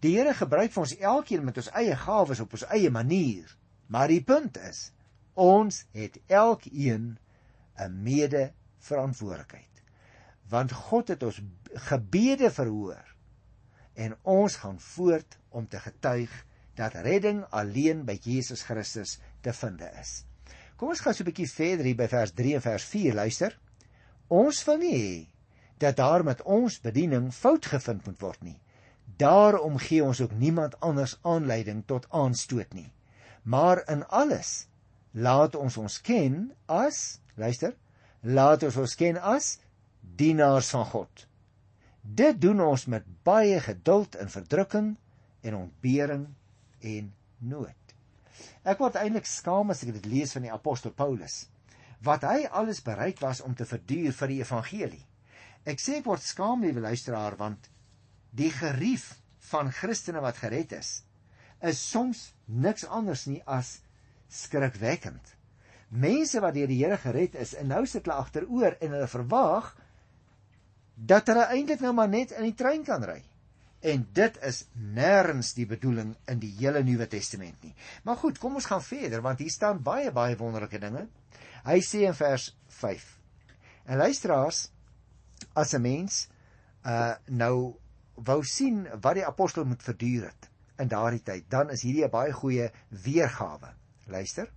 Die 0.05 0.17
Here 0.17 0.35
gebruik 0.37 0.73
vir 0.75 0.83
ons 0.83 0.97
elkeen 0.99 1.45
met 1.45 1.57
ons 1.57 1.71
eie 1.73 1.97
gawes 1.97 2.41
op 2.41 2.53
ons 2.53 2.67
eie 2.75 2.91
manier. 2.91 3.49
Maar 3.89 4.13
die 4.13 4.23
punt 4.25 4.59
is, 4.59 4.91
ons 5.35 5.85
het 5.97 6.19
elkeen 6.27 7.19
'n 7.79 8.03
mede-verantwoordelikheid. 8.03 9.83
Want 10.49 10.73
God 10.73 11.09
het 11.09 11.23
ons 11.23 11.41
gebede 11.91 12.51
verhoor 12.51 13.15
en 13.95 14.17
ons 14.23 14.57
gaan 14.57 14.81
voort 14.81 15.39
om 15.49 15.69
te 15.69 15.81
getuig 15.81 16.31
dat 16.75 16.95
redding 16.95 17.45
alleen 17.51 18.05
by 18.05 18.19
Jesus 18.23 18.63
Christus 18.63 19.19
te 19.41 19.53
vind 19.53 19.81
is. 19.81 20.25
Kom 20.77 20.89
ons 20.89 21.01
gaan 21.01 21.15
so 21.15 21.25
'n 21.25 21.31
bietjie 21.31 21.49
verder 21.49 21.85
hier 21.85 21.97
by 21.97 22.09
vers 22.09 22.33
3 22.33 22.55
en 22.55 22.63
vers 22.63 22.85
4 22.85 23.15
luister. 23.15 23.59
Ons 24.29 24.65
wil 24.65 24.79
nie 24.79 24.95
hê 24.95 25.29
dat 25.79 25.97
daar 25.97 26.25
met 26.25 26.43
ons 26.43 26.81
bediening 26.81 27.33
fout 27.33 27.67
gevind 27.67 28.07
moet 28.07 28.21
word 28.21 28.43
nie. 28.43 28.61
Daarom 29.17 29.79
gee 29.81 30.05
ons 30.05 30.21
ook 30.21 30.33
niemand 30.33 30.81
anders 30.81 31.19
aanleiding 31.23 31.85
tot 31.87 32.07
aanstoot 32.11 32.73
nie. 32.75 32.91
Maar 33.43 33.83
in 33.91 34.05
alles 34.07 34.67
laat 35.11 35.55
ons 35.55 35.77
ons 35.77 36.01
ken 36.01 36.53
as 36.67 37.21
luister, 37.35 37.73
laat 38.21 38.63
ons 38.63 38.77
ons 38.77 38.95
ken 38.95 39.21
as 39.23 39.57
dienaars 40.01 40.69
van 40.75 40.85
God. 40.85 41.27
Dit 42.03 42.41
doen 42.41 42.61
ons 42.61 42.87
met 42.87 43.05
baie 43.25 43.61
geduld 43.61 44.17
in 44.21 44.29
verdrukking 44.31 44.95
en 45.41 45.55
ontbering 45.55 46.29
en 46.81 47.13
nood. 47.39 47.97
Ek 48.63 48.79
word 48.79 48.99
eintlik 49.01 49.27
skaam 49.27 49.71
as 49.71 49.83
ek 49.87 49.95
dit 49.97 50.07
lees 50.13 50.33
van 50.37 50.45
die 50.47 50.53
apostel 50.53 50.93
Paulus. 50.93 51.47
wat 52.05 52.27
hy 52.27 52.47
alles 52.53 52.83
bereid 52.85 53.21
was 53.25 53.41
om 53.41 53.55
te 53.55 53.67
verduur 53.67 54.13
vir 54.13 54.33
die 54.33 54.41
evangelie. 54.43 55.03
Ek 55.67 55.81
sê 55.83 55.99
ek 56.01 56.07
word 56.07 56.23
skaam, 56.23 56.63
liewe 56.63 56.85
luisteraar, 56.85 57.37
want 57.41 57.71
die 58.37 58.51
gerief 58.53 59.15
van 59.51 59.71
Christene 59.73 60.21
wat 60.25 60.41
gered 60.43 60.75
is, 60.77 61.01
is 61.65 61.81
soms 61.81 62.33
niks 62.45 62.85
anders 62.87 63.25
nie 63.31 63.41
as 63.47 63.79
skrikwekkend. 64.33 65.35
Mense 65.89 66.43
wat 66.43 66.57
deur 66.57 66.69
die 66.69 66.81
Here 66.83 66.99
gered 66.99 67.37
is 67.39 67.55
en 67.55 67.71
nou 67.71 67.85
sit 67.87 68.05
hulle 68.07 68.19
agteroor 68.19 68.77
en 68.83 68.97
hulle 68.97 69.11
verwag 69.11 69.71
dat 70.97 71.29
hulle 71.31 71.47
eintlik 71.55 71.83
nou 71.85 71.93
maar 71.95 72.11
net 72.11 72.35
in 72.35 72.47
die 72.49 72.57
trein 72.59 72.85
kan 72.85 73.05
ry. 73.07 73.21
En 73.87 74.07
dit 74.17 74.39
is 74.49 74.63
nêrens 74.75 75.53
die 75.55 75.67
bedoeling 75.69 76.15
in 76.33 76.41
die 76.43 76.51
hele 76.59 76.83
Nuwe 76.83 77.07
Testament 77.07 77.63
nie. 77.63 77.75
Maar 78.03 78.19
goed, 78.19 78.41
kom 78.43 78.57
ons 78.59 78.67
gaan 78.67 78.83
verder 78.83 79.23
want 79.23 79.43
hier 79.45 79.53
staan 79.53 79.83
baie 79.85 80.11
baie 80.11 80.39
wonderlike 80.41 80.81
dinge. 80.83 81.07
Hy 81.67 81.79
sê 81.85 82.07
in 82.09 82.17
vers 82.17 82.51
5. 82.81 83.05
En 83.87 84.01
luisteraars, 84.01 84.67
as 85.55 85.75
'n 85.75 85.83
mens 85.83 86.27
uh 86.87 87.15
nou 87.27 87.77
wou 88.17 88.43
sien 88.45 88.87
wat 89.01 89.15
die 89.19 89.27
apostel 89.27 89.65
moet 89.65 89.83
verduur 89.83 90.29
het 90.31 90.51
in 90.81 90.89
daardie 90.89 91.23
tyd, 91.25 91.45
dan 91.49 91.71
is 91.71 91.83
hierdie 91.83 92.05
'n 92.05 92.11
baie 92.11 92.33
goeie 92.33 92.71
weergawe. 92.89 93.75
Luister. 94.07 94.51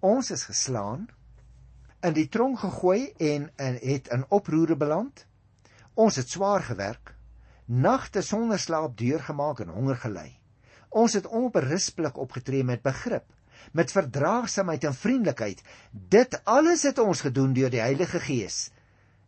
Ons 0.00 0.30
is 0.30 0.44
geslaan, 0.44 1.08
in 2.02 2.12
die 2.14 2.28
tronk 2.28 2.58
gegooi 2.58 3.12
en 3.18 3.50
in 3.56 3.78
het 3.82 4.08
in 4.08 4.24
oproere 4.28 4.76
beland. 4.76 5.26
Ons 5.94 6.16
het 6.16 6.28
swaar 6.30 6.62
gewerk, 6.62 7.14
nagte 7.66 8.22
sonder 8.22 8.58
slaap 8.58 8.96
deurgemaak 8.96 9.60
en 9.60 9.68
honger 9.68 9.96
gely. 9.96 10.40
Ons 10.88 11.12
het 11.12 11.26
onberispelik 11.26 12.16
opgetree 12.16 12.64
met 12.64 12.82
begrip, 12.82 13.26
met 13.72 13.92
verdraagsaamheid 13.92 14.84
en 14.84 14.94
vriendelikheid. 14.94 15.62
Dit 15.90 16.40
alles 16.44 16.82
het 16.82 16.98
ons 16.98 17.20
gedoen 17.20 17.52
deur 17.52 17.70
die 17.70 17.82
Heilige 17.82 18.20
Gees, 18.20 18.70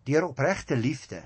deur 0.05 0.31
opregte 0.31 0.77
liefde, 0.77 1.23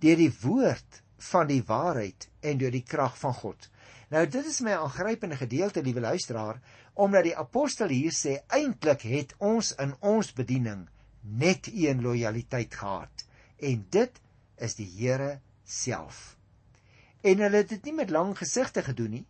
deur 0.00 0.16
die 0.16 0.32
woord 0.42 1.02
van 1.18 1.46
die 1.46 1.62
waarheid 1.66 2.28
en 2.40 2.58
deur 2.58 2.70
die 2.70 2.84
krag 2.84 3.18
van 3.18 3.34
God. 3.34 3.68
Nou 4.10 4.26
dit 4.30 4.46
is 4.46 4.60
my 4.62 4.76
aangrypende 4.78 5.36
gedeelte, 5.36 5.82
liewe 5.82 6.00
luisteraar, 6.00 6.60
omdat 6.94 7.26
die 7.26 7.36
apostel 7.36 7.88
hier 7.88 8.14
sê 8.14 8.38
eintlik 8.54 9.02
het 9.02 9.34
ons 9.38 9.72
in 9.82 9.94
ons 10.00 10.32
bediening 10.32 10.86
net 11.26 11.66
een 11.72 12.02
lojaliteit 12.02 12.74
gehad 12.74 13.26
en 13.58 13.86
dit 13.90 14.20
is 14.62 14.76
die 14.78 14.88
Here 14.98 15.40
self. 15.64 16.36
En 17.26 17.42
hulle 17.42 17.64
het 17.64 17.72
dit 17.74 17.88
nie 17.88 17.96
met 17.96 18.12
lang 18.14 18.36
gesigte 18.38 18.84
gedoen 18.86 19.18
nie. 19.18 19.26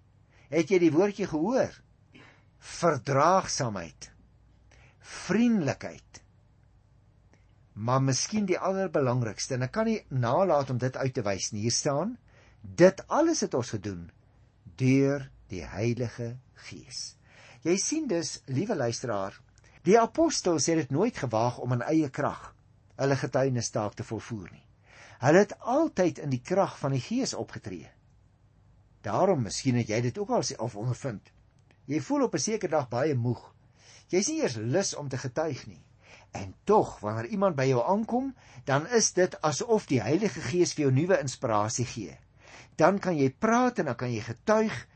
Het 0.52 0.70
jy 0.70 0.78
die 0.82 0.92
woordjie 0.92 1.26
gehoor? 1.30 1.72
Verdraagsaamheid. 2.58 4.10
Vriendelikheid. 5.00 6.22
Maar 7.76 8.02
miskien 8.02 8.46
die 8.48 8.58
allerbelangrikste 8.58 9.54
en 9.56 9.66
ek 9.66 9.74
kan 9.76 9.88
nie 9.88 10.00
nalat 10.08 10.70
om 10.72 10.78
dit 10.80 10.96
uit 10.96 11.14
te 11.14 11.24
wys 11.26 11.50
nie. 11.52 11.66
Hier 11.66 11.76
staan: 11.76 12.16
Dit 12.62 13.02
alles 13.12 13.42
het 13.44 13.54
ons 13.54 13.74
gedoen 13.76 14.08
deur 14.80 15.28
die 15.52 15.62
Heilige 15.64 16.36
Gees. 16.68 17.16
Jy 17.62 17.76
sien 17.80 18.06
dus, 18.08 18.40
liewe 18.46 18.76
luisteraar, 18.76 19.36
die 19.86 19.98
apostels 20.00 20.66
het 20.70 20.80
dit 20.82 20.94
nooit 20.94 21.16
gewaag 21.16 21.58
om 21.62 21.76
in 21.76 21.84
eie 21.86 22.10
krag 22.10 22.52
hulle 22.96 23.16
getuienisstak 23.20 23.96
te 23.96 24.04
volvoer 24.08 24.48
nie. 24.50 24.64
Hulle 25.20 25.44
het 25.44 25.54
altyd 25.60 26.20
in 26.24 26.32
die 26.32 26.42
krag 26.44 26.76
van 26.80 26.96
die 26.96 27.02
Gees 27.04 27.34
opgetree. 27.36 27.88
Daarom 29.04 29.44
miskien 29.46 29.76
het 29.78 29.90
jy 29.92 30.00
dit 30.08 30.18
ook 30.18 30.32
al 30.32 30.44
self 30.44 30.76
ondervind. 30.76 31.28
Jy 31.86 32.00
voel 32.00 32.26
op 32.26 32.34
'n 32.34 32.42
sekere 32.42 32.72
dag 32.72 32.88
baie 32.88 33.14
moeg. 33.14 33.42
Jy's 34.08 34.28
nie 34.28 34.40
eers 34.42 34.56
lus 34.56 34.94
om 34.94 35.08
te 35.08 35.18
getuig 35.18 35.66
nie. 35.66 35.82
En 36.30 36.54
tog, 36.64 36.98
wanneer 37.00 37.26
iemand 37.26 37.56
by 37.56 37.64
jou 37.70 37.82
aankom, 37.84 38.34
dan 38.64 38.86
is 38.88 39.12
dit 39.12 39.40
asof 39.40 39.86
die 39.86 40.00
Heilige 40.02 40.40
Gees 40.40 40.74
vir 40.74 40.86
jou 40.86 40.92
nuwe 40.92 41.20
inspirasie 41.20 41.86
gee. 41.86 42.18
Dan 42.76 42.98
kan 42.98 43.16
jy 43.16 43.30
praat 43.30 43.78
en 43.78 43.84
dan 43.84 43.96
kan 43.96 44.12
jy 44.12 44.20
getuig 44.20 44.86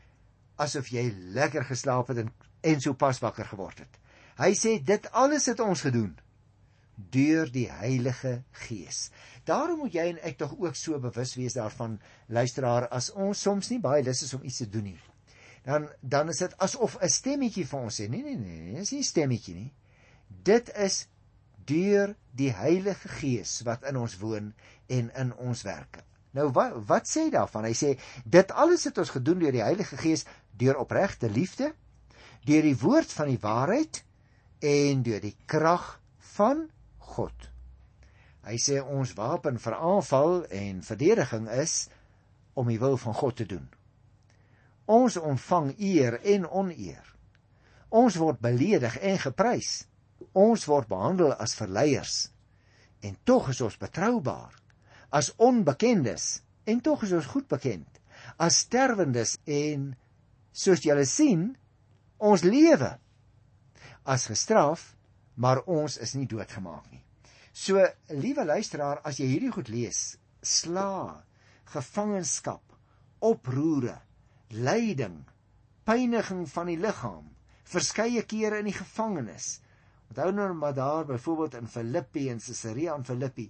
asof 0.61 0.91
jy 0.93 1.07
lekker 1.33 1.65
geslaap 1.65 2.11
het 2.11 2.17
en, 2.25 2.33
en 2.61 2.81
so 2.81 2.93
pas 2.93 3.19
wakker 3.19 3.47
geword 3.49 3.79
het. 3.79 4.01
Hy 4.37 4.53
sê 4.57 4.77
dit 4.85 5.07
alles 5.17 5.47
het 5.49 5.59
ons 5.59 5.81
gedoen 5.81 6.13
deur 7.09 7.49
die 7.49 7.67
Heilige 7.71 8.43
Gees. 8.67 9.09
Daarom 9.47 9.79
moet 9.83 9.95
jy 9.95 10.03
en 10.11 10.19
ek 10.27 10.37
tog 10.37 10.53
ook 10.59 10.75
so 10.77 10.99
bewus 11.01 11.33
wees 11.39 11.55
daarvan, 11.57 11.97
luisteraar, 12.29 12.87
as 12.93 13.09
ons 13.11 13.41
soms 13.41 13.71
nie 13.71 13.79
baie 13.81 14.03
lus 14.05 14.21
is 14.27 14.33
om 14.37 14.43
iets 14.45 14.61
te 14.61 14.69
doen 14.69 14.91
nie. 14.91 14.99
Dan 15.65 15.87
dan 16.01 16.29
is 16.29 16.41
dit 16.41 16.53
asof 16.57 16.97
'n 17.01 17.09
stemmetjie 17.09 17.65
vir 17.65 17.79
ons 17.79 17.99
sê, 18.01 18.09
nee 18.09 18.23
nee 18.23 18.37
nee, 18.37 18.75
dis 18.79 18.91
nie 18.91 18.99
'n 18.99 19.09
stemmetjie 19.09 19.55
nie. 19.55 19.73
Dit 20.27 20.69
is 20.75 21.07
deur 21.65 22.15
die 22.37 22.51
Heilige 22.55 23.09
Gees 23.19 23.59
wat 23.67 23.83
in 23.89 23.97
ons 23.99 24.17
woon 24.21 24.53
en 24.87 25.11
in 25.17 25.33
ons 25.37 25.63
werk. 25.67 26.03
Nou 26.31 26.47
wat 26.55 26.77
wat 26.87 27.09
sê 27.09 27.27
daarvan? 27.31 27.67
Hy 27.67 27.75
sê 27.75 27.93
dit 28.23 28.51
alles 28.51 28.85
het 28.87 28.97
ons 29.01 29.13
gedoen 29.13 29.41
deur 29.41 29.55
die 29.55 29.63
Heilige 29.63 29.99
Gees 29.99 30.25
deur 30.57 30.79
opregte 30.79 31.29
liefde, 31.29 31.73
deur 32.47 32.63
die 32.63 32.77
woord 32.77 33.11
van 33.11 33.31
die 33.31 33.41
waarheid 33.41 34.03
en 34.61 35.03
deur 35.03 35.21
die 35.23 35.35
krag 35.45 35.97
van 36.35 36.67
God. 37.13 37.49
Hy 38.41 38.57
sê 38.57 38.79
ons 38.81 39.13
wapen 39.17 39.59
vir 39.61 39.75
aanval 39.77 40.45
en 40.49 40.81
verdediging 40.85 41.49
is 41.61 41.85
om 42.57 42.69
die 42.71 42.79
wil 42.81 42.97
van 42.97 43.13
God 43.13 43.37
te 43.37 43.45
doen. 43.45 43.67
Ons 44.89 45.17
ontvang 45.17 45.75
eer 45.77 46.17
en 46.35 46.47
oneer. 46.49 47.03
Ons 47.89 48.17
word 48.19 48.39
beledig 48.41 48.97
en 48.97 49.19
geprys. 49.19 49.85
Ons 50.37 50.67
word 50.69 50.89
behandel 50.91 51.33
as 51.33 51.55
verleiers. 51.57 52.29
En 53.01 53.17
tog 53.23 53.49
is 53.53 53.61
ons 53.61 53.77
betroubaar. 53.81 54.53
As 55.09 55.33
onbekendes 55.41 56.41
en 56.69 56.81
tog 56.81 57.03
is 57.03 57.15
ons 57.17 57.29
goed 57.33 57.47
bekend. 57.51 57.99
As 58.37 58.61
sterwendes 58.65 59.37
en 59.49 59.91
soos 60.51 60.83
julle 60.85 61.05
sien, 61.09 61.49
ons 62.21 62.43
lewe 62.45 62.93
as 64.03 64.27
gestraf 64.29 64.91
maar 65.41 65.63
ons 65.65 65.97
is 65.97 66.13
nie 66.17 66.27
doodgemaak 66.29 66.89
nie. 66.91 67.01
So, 67.51 67.81
liewe 68.13 68.45
luisteraar, 68.45 69.01
as 69.03 69.19
jy 69.19 69.27
hierdie 69.33 69.51
goed 69.51 69.71
lees, 69.71 70.15
sla, 70.41 71.23
gevangenskap, 71.73 72.63
oproere, 73.19 73.97
lyding, 74.51 75.17
pyniging 75.87 76.45
van 76.51 76.71
die 76.71 76.77
liggaam, 76.79 77.27
verskeie 77.71 78.23
kere 78.27 78.61
in 78.61 78.69
die 78.69 78.77
gevangenis. 78.77 79.59
Onthou 80.11 80.31
nou 80.35 80.53
maar 80.53 80.73
daar 80.73 81.05
byvoorbeeld 81.05 81.53
in 81.53 81.67
Filippi 81.67 82.29
en 82.29 82.39
Caesarea 82.43 82.95
in 82.95 83.05
Filippi. 83.05 83.45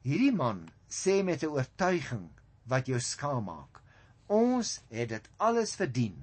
Hierdie 0.00 0.32
man 0.32 0.62
sê 0.88 1.22
met 1.24 1.42
'n 1.44 1.52
oortuiging 1.52 2.30
wat 2.64 2.86
jou 2.86 3.00
skaam 3.00 3.44
maak. 3.44 3.82
Ons 4.26 4.80
het 4.88 5.08
dit 5.08 5.28
alles 5.36 5.74
verdien 5.74 6.16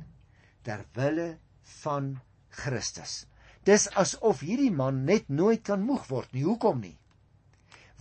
ter 0.62 0.86
wille 0.94 1.38
van 1.62 2.20
Christus. 2.50 3.28
Dis 3.64 3.90
asof 3.90 4.40
hierdie 4.40 4.72
man 4.72 5.04
net 5.04 5.30
nooit 5.30 5.62
kan 5.62 5.82
moeg 5.82 6.08
word 6.08 6.34
nie. 6.34 6.44
Hoekom 6.44 6.80
nie? 6.80 6.98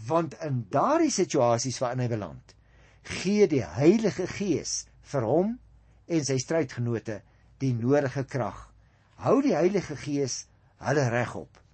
Want 0.06 0.35
in 0.40 0.66
daardie 0.71 1.11
situasies 1.11 1.78
waarin 1.78 2.00
hy 2.00 2.09
beland, 2.09 2.54
gee 3.02 3.47
die 3.47 3.64
Heilige 3.64 4.26
Gees 4.26 4.87
vir 5.02 5.23
hom 5.23 5.59
en 6.06 6.25
sy 6.25 6.38
strydgenote 6.38 7.21
die 7.59 7.75
nodige 7.75 8.25
krag. 8.25 8.73
Hou 9.16 9.42
die 9.42 9.54
Heilige 9.54 9.97
Gees 9.97 10.47
hulle 10.78 11.09
regop. 11.11 11.65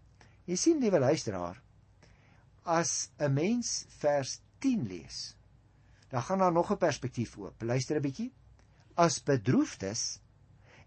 Jy 0.46 0.56
sien 0.58 0.80
liewe 0.82 0.98
luisteraar, 0.98 1.60
as 2.64 3.10
'n 3.18 3.32
mens 3.34 3.86
vers 3.98 4.40
10 4.58 4.86
lees, 4.86 5.36
dan 6.10 6.22
gaan 6.22 6.38
daar 6.38 6.52
nog 6.52 6.70
'n 6.70 6.76
perspektief 6.76 7.38
oop. 7.38 7.62
Luister 7.62 7.96
'n 7.96 8.02
bietjie. 8.02 8.32
As 8.94 9.22
bedroefdes 9.22 10.20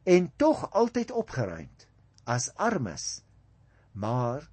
en 0.03 0.31
tog 0.35 0.71
altyd 0.71 1.11
opgeruimd 1.11 1.87
as 2.23 2.53
armes. 2.55 3.23
Maar 3.91 4.49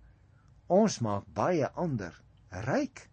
ons 0.66 0.98
maak 0.98 1.24
baie 1.26 1.68
ander 1.70 2.22
ryk 2.48 3.08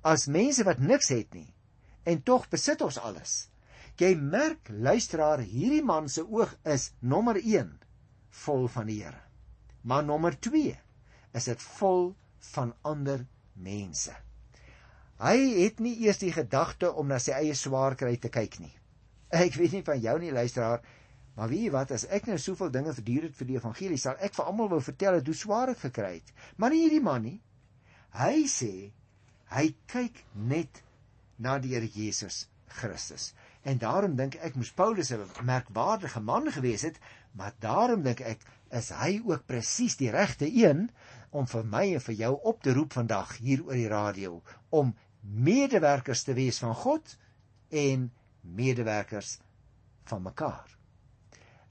as 0.00 0.26
mense 0.26 0.64
wat 0.64 0.78
niks 0.78 1.08
het 1.08 1.34
nie 1.34 1.54
en 2.02 2.22
tog 2.22 2.48
besit 2.48 2.80
ons 2.80 2.98
alles. 2.98 3.50
Jy 3.98 4.14
merk 4.14 4.68
luisteraar, 4.68 5.38
hierdie 5.38 5.82
man 5.84 6.08
se 6.08 6.22
oog 6.22 6.54
is 6.64 6.92
nommer 7.00 7.36
1 7.36 7.80
vol 8.44 8.68
van 8.68 8.86
die 8.86 9.02
Here. 9.02 9.22
Maar 9.82 10.04
nommer 10.04 10.40
2 10.40 10.78
is 11.38 11.48
dit 11.50 11.66
vol 11.78 12.12
van 12.52 12.74
ander 12.86 13.24
mense. 13.54 14.14
Hy 15.18 15.36
het 15.64 15.80
nie 15.82 15.96
eers 16.04 16.20
die 16.22 16.34
gedagte 16.34 16.92
om 16.92 17.08
na 17.10 17.18
sy 17.22 17.34
eie 17.38 17.56
swaar 17.58 17.96
kry 17.98 18.16
te 18.16 18.30
kyk 18.30 18.60
nie. 18.62 18.74
Ek 19.44 19.58
weet 19.58 19.78
nie 19.78 19.86
van 19.86 19.98
jou 20.02 20.18
nie 20.22 20.34
luisteraar, 20.34 20.84
Maar 21.38 21.52
weet 21.52 21.68
jy 21.68 21.70
wat, 21.70 21.92
as 21.94 22.02
ek 22.10 22.24
nou 22.26 22.36
soveel 22.42 22.70
dinge 22.74 22.92
verduur 22.96 23.28
het 23.28 23.36
vir 23.38 23.46
die 23.46 23.56
evangelie, 23.60 23.98
sal 24.02 24.16
ek 24.26 24.34
vir 24.34 24.48
almal 24.50 24.70
wou 24.72 24.80
vertel 24.82 25.20
hoe 25.22 25.34
swaar 25.38 25.70
ek 25.70 25.84
gekry 25.84 26.16
het. 26.16 26.32
Maar 26.58 26.74
nie 26.74 26.80
hierdie 26.82 27.04
man 27.04 27.22
nie. 27.22 27.36
Hy 28.18 28.40
sê 28.50 28.72
hy 29.52 29.68
kyk 29.92 30.18
net 30.50 30.82
na 31.38 31.60
die 31.62 31.76
Here 31.76 31.86
Jesus 31.94 32.48
Christus. 32.80 33.30
En 33.62 33.78
daarom 33.78 34.16
dink 34.18 34.34
ek 34.42 34.58
moes 34.58 34.74
Paulus 34.74 35.12
'n 35.14 35.22
merkwaardige 35.46 36.20
man 36.20 36.50
gewees 36.50 36.82
het, 36.82 36.98
maar 37.38 37.54
daarom 37.62 38.02
dink 38.02 38.20
ek 38.20 38.42
is 38.74 38.90
hy 38.90 39.20
ook 39.22 39.46
presies 39.46 39.96
die 39.96 40.10
regte 40.10 40.50
een 40.50 40.88
om 41.30 41.46
vir 41.46 41.64
my 41.64 41.84
en 41.94 42.04
vir 42.06 42.16
jou 42.22 42.32
op 42.50 42.62
te 42.62 42.72
roep 42.76 42.94
vandag 42.96 43.36
hier 43.42 43.64
oor 43.66 43.76
die 43.76 43.90
radio 43.90 44.40
om 44.70 44.94
medewerkers 45.20 46.24
te 46.24 46.34
wees 46.36 46.60
van 46.62 46.74
God 46.74 47.16
en 47.68 48.08
medewerkers 48.40 49.38
van 50.08 50.22
mekaar. 50.22 50.78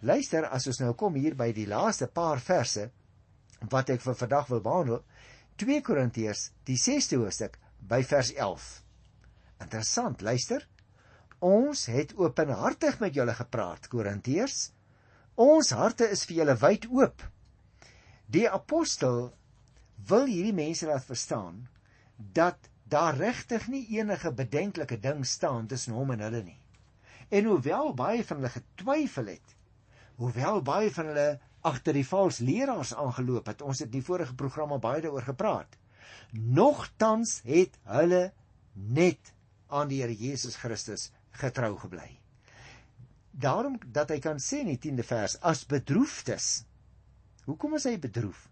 Luister 0.06 0.46
as 0.54 0.68
ons 0.70 0.80
nou 0.84 0.94
kom 0.94 1.16
hier 1.18 1.36
by 1.36 1.50
die 1.58 1.66
laaste 1.70 2.08
paar 2.08 2.42
verse 2.44 2.90
wat 3.72 3.90
ek 3.90 4.04
vir 4.04 4.18
vandag 4.20 4.50
wil 4.52 4.62
behandel, 4.62 5.00
2 5.58 5.82
Korintiërs, 5.82 6.52
die 6.70 6.78
6de 6.78 7.18
hoofstuk 7.18 7.58
by 7.82 8.04
vers 8.06 8.30
11. 8.36 8.68
Interessant, 9.66 10.22
luister. 10.22 10.68
Ons 11.42 11.88
het 11.90 12.14
openhartig 12.18 13.00
met 13.02 13.16
julle 13.18 13.34
gepraat, 13.34 13.90
Korintiërs. 13.90 14.72
Ons 15.42 15.74
harte 15.74 16.06
is 16.14 16.26
vir 16.30 16.44
julle 16.44 16.58
wyd 16.62 16.86
oop. 16.94 17.26
Die 18.30 18.46
apostel 18.50 19.32
wil 20.06 20.26
hierdie 20.30 20.56
mense 20.56 20.86
laat 20.86 21.06
verstaan 21.06 21.68
dat 22.16 22.70
daar 22.88 23.18
regtig 23.18 23.68
nie 23.68 23.84
enige 23.98 24.32
bedenklike 24.32 25.00
ding 25.00 25.26
staan 25.26 25.68
tussen 25.68 25.94
hom 25.94 26.12
en 26.12 26.24
hulle 26.24 26.44
nie. 26.44 26.60
En 27.30 27.46
hoewel 27.46 27.94
baie 27.94 28.24
van 28.24 28.40
hulle 28.40 28.54
getwyfel 28.54 29.34
het, 29.34 29.56
hoewel 30.16 30.62
baie 30.62 30.92
van 30.94 31.12
hulle 31.12 31.40
agter 31.68 31.98
die 31.98 32.08
valse 32.08 32.44
leraars 32.48 32.94
aangeloop 32.96 33.50
het, 33.52 33.62
ons 33.62 33.82
het 33.84 33.90
in 33.90 34.00
die 34.00 34.06
vorige 34.06 34.36
programme 34.36 34.80
baie 34.80 35.02
daaroor 35.04 35.28
gepraat. 35.28 35.76
Nogtans 36.32 37.42
het 37.44 37.76
hulle 37.84 38.32
net 38.74 39.34
aan 39.68 39.92
die 39.92 40.02
Here 40.02 40.16
Jesus 40.16 40.56
Christus 40.56 41.10
getrou 41.42 41.76
gebly. 41.82 42.08
Daarom 43.32 43.78
dat 43.94 44.10
hy 44.10 44.20
kan 44.24 44.40
sê 44.42 44.64
in 44.64 44.72
die 44.72 44.80
10de 44.88 45.06
vers 45.06 45.36
as 45.46 45.66
bedroefdes. 45.70 46.64
Hoekom 47.46 47.76
is 47.78 47.86
hy 47.86 47.98
bedroef? 48.02 48.48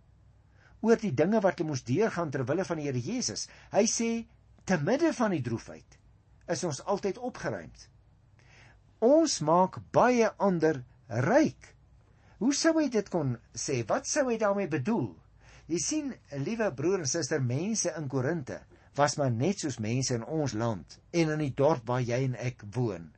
Oor 0.85 1.01
die 1.01 1.13
dinge 1.17 1.41
wat 1.41 1.59
hy 1.59 1.65
moes 1.65 1.83
deurgaan 1.87 2.31
ter 2.33 2.45
wille 2.45 2.65
van 2.67 2.81
die 2.81 2.85
Here 2.85 3.01
Jesus. 3.01 3.47
Hy 3.73 3.85
sê 3.89 4.09
te 4.69 4.77
midde 4.81 5.11
van 5.17 5.33
die 5.33 5.43
droefheid 5.45 5.97
is 6.53 6.61
ons 6.67 6.83
altyd 6.85 7.17
opgeruimd. 7.25 7.87
Ons 9.05 9.39
maak 9.45 9.79
baie 9.95 10.29
ander 10.37 10.83
ryk. 11.25 11.71
Hoe 12.37 12.53
sou 12.53 12.75
hy 12.77 12.85
dit 12.93 13.09
kon 13.09 13.33
sê? 13.57 13.81
Wat 13.89 14.05
sou 14.09 14.27
hy 14.29 14.37
daarmee 14.41 14.69
bedoel? 14.69 15.09
Jy 15.71 15.79
sien, 15.81 16.13
liewe 16.45 16.69
broer 16.77 17.01
en 17.01 17.09
suster, 17.09 17.41
mense 17.41 17.89
in 17.97 18.09
Korinte 18.11 18.61
was 18.95 19.17
maar 19.19 19.31
net 19.33 19.59
soos 19.59 19.79
mense 19.83 20.13
in 20.15 20.23
ons 20.23 20.53
land 20.55 20.99
en 21.11 21.33
in 21.33 21.41
die 21.43 21.53
dorp 21.57 21.83
waar 21.89 22.03
jy 22.05 22.21
en 22.29 22.37
ek 22.39 22.61
woon. 22.77 23.09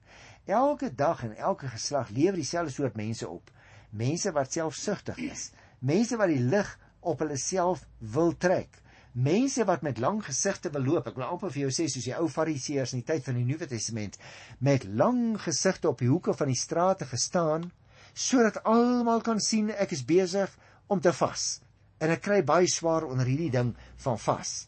Elke 0.48 0.90
dag 0.96 1.22
en 1.28 1.36
elke 1.36 1.70
geslag 1.70 2.10
lewer 2.16 2.40
dieselfde 2.40 2.74
soort 2.74 2.96
mense 2.98 3.28
op. 3.30 3.52
Mense 3.92 4.32
wat 4.34 4.56
selfsugtig 4.56 5.20
is, 5.28 5.52
mense 5.80 6.18
wat 6.18 6.32
die 6.32 6.42
lig 6.42 6.72
op 7.08 7.24
hulle 7.24 7.38
self 7.40 7.86
wil 8.14 8.36
trek. 8.38 8.82
Mense 9.18 9.66
wat 9.66 9.82
met 9.82 9.98
lang 9.98 10.20
gesigte 10.26 10.70
wil 10.74 10.84
loop. 10.86 11.08
Ek 11.10 11.18
wil 11.18 11.26
amper 11.26 11.54
vir 11.54 11.64
jou 11.66 11.74
sê 11.74 11.88
soos 11.90 12.06
die 12.06 12.16
ou 12.18 12.28
Fariseërs 12.30 12.94
in 12.94 13.02
die 13.02 13.08
tyd 13.08 13.26
van 13.26 13.40
die 13.40 13.46
Nuwe 13.48 13.66
Testament 13.70 14.20
met 14.62 14.86
lang 14.86 15.40
gesigte 15.42 15.90
op 15.90 16.04
die 16.04 16.12
hoeke 16.12 16.36
van 16.38 16.52
die 16.52 16.60
strate 16.60 17.08
gestaan 17.10 17.72
sodat 18.18 18.64
almal 18.66 19.22
kan 19.26 19.42
sien 19.42 19.70
ek 19.74 19.94
is 19.94 20.06
besig 20.06 20.54
om 20.90 21.02
te 21.02 21.14
vas. 21.14 21.60
En 22.02 22.14
ek 22.14 22.24
kry 22.26 22.42
baie 22.46 22.70
swaar 22.70 23.08
onder 23.10 23.30
hierdie 23.30 23.54
ding 23.54 23.74
van 24.06 24.20
vas. 24.22 24.68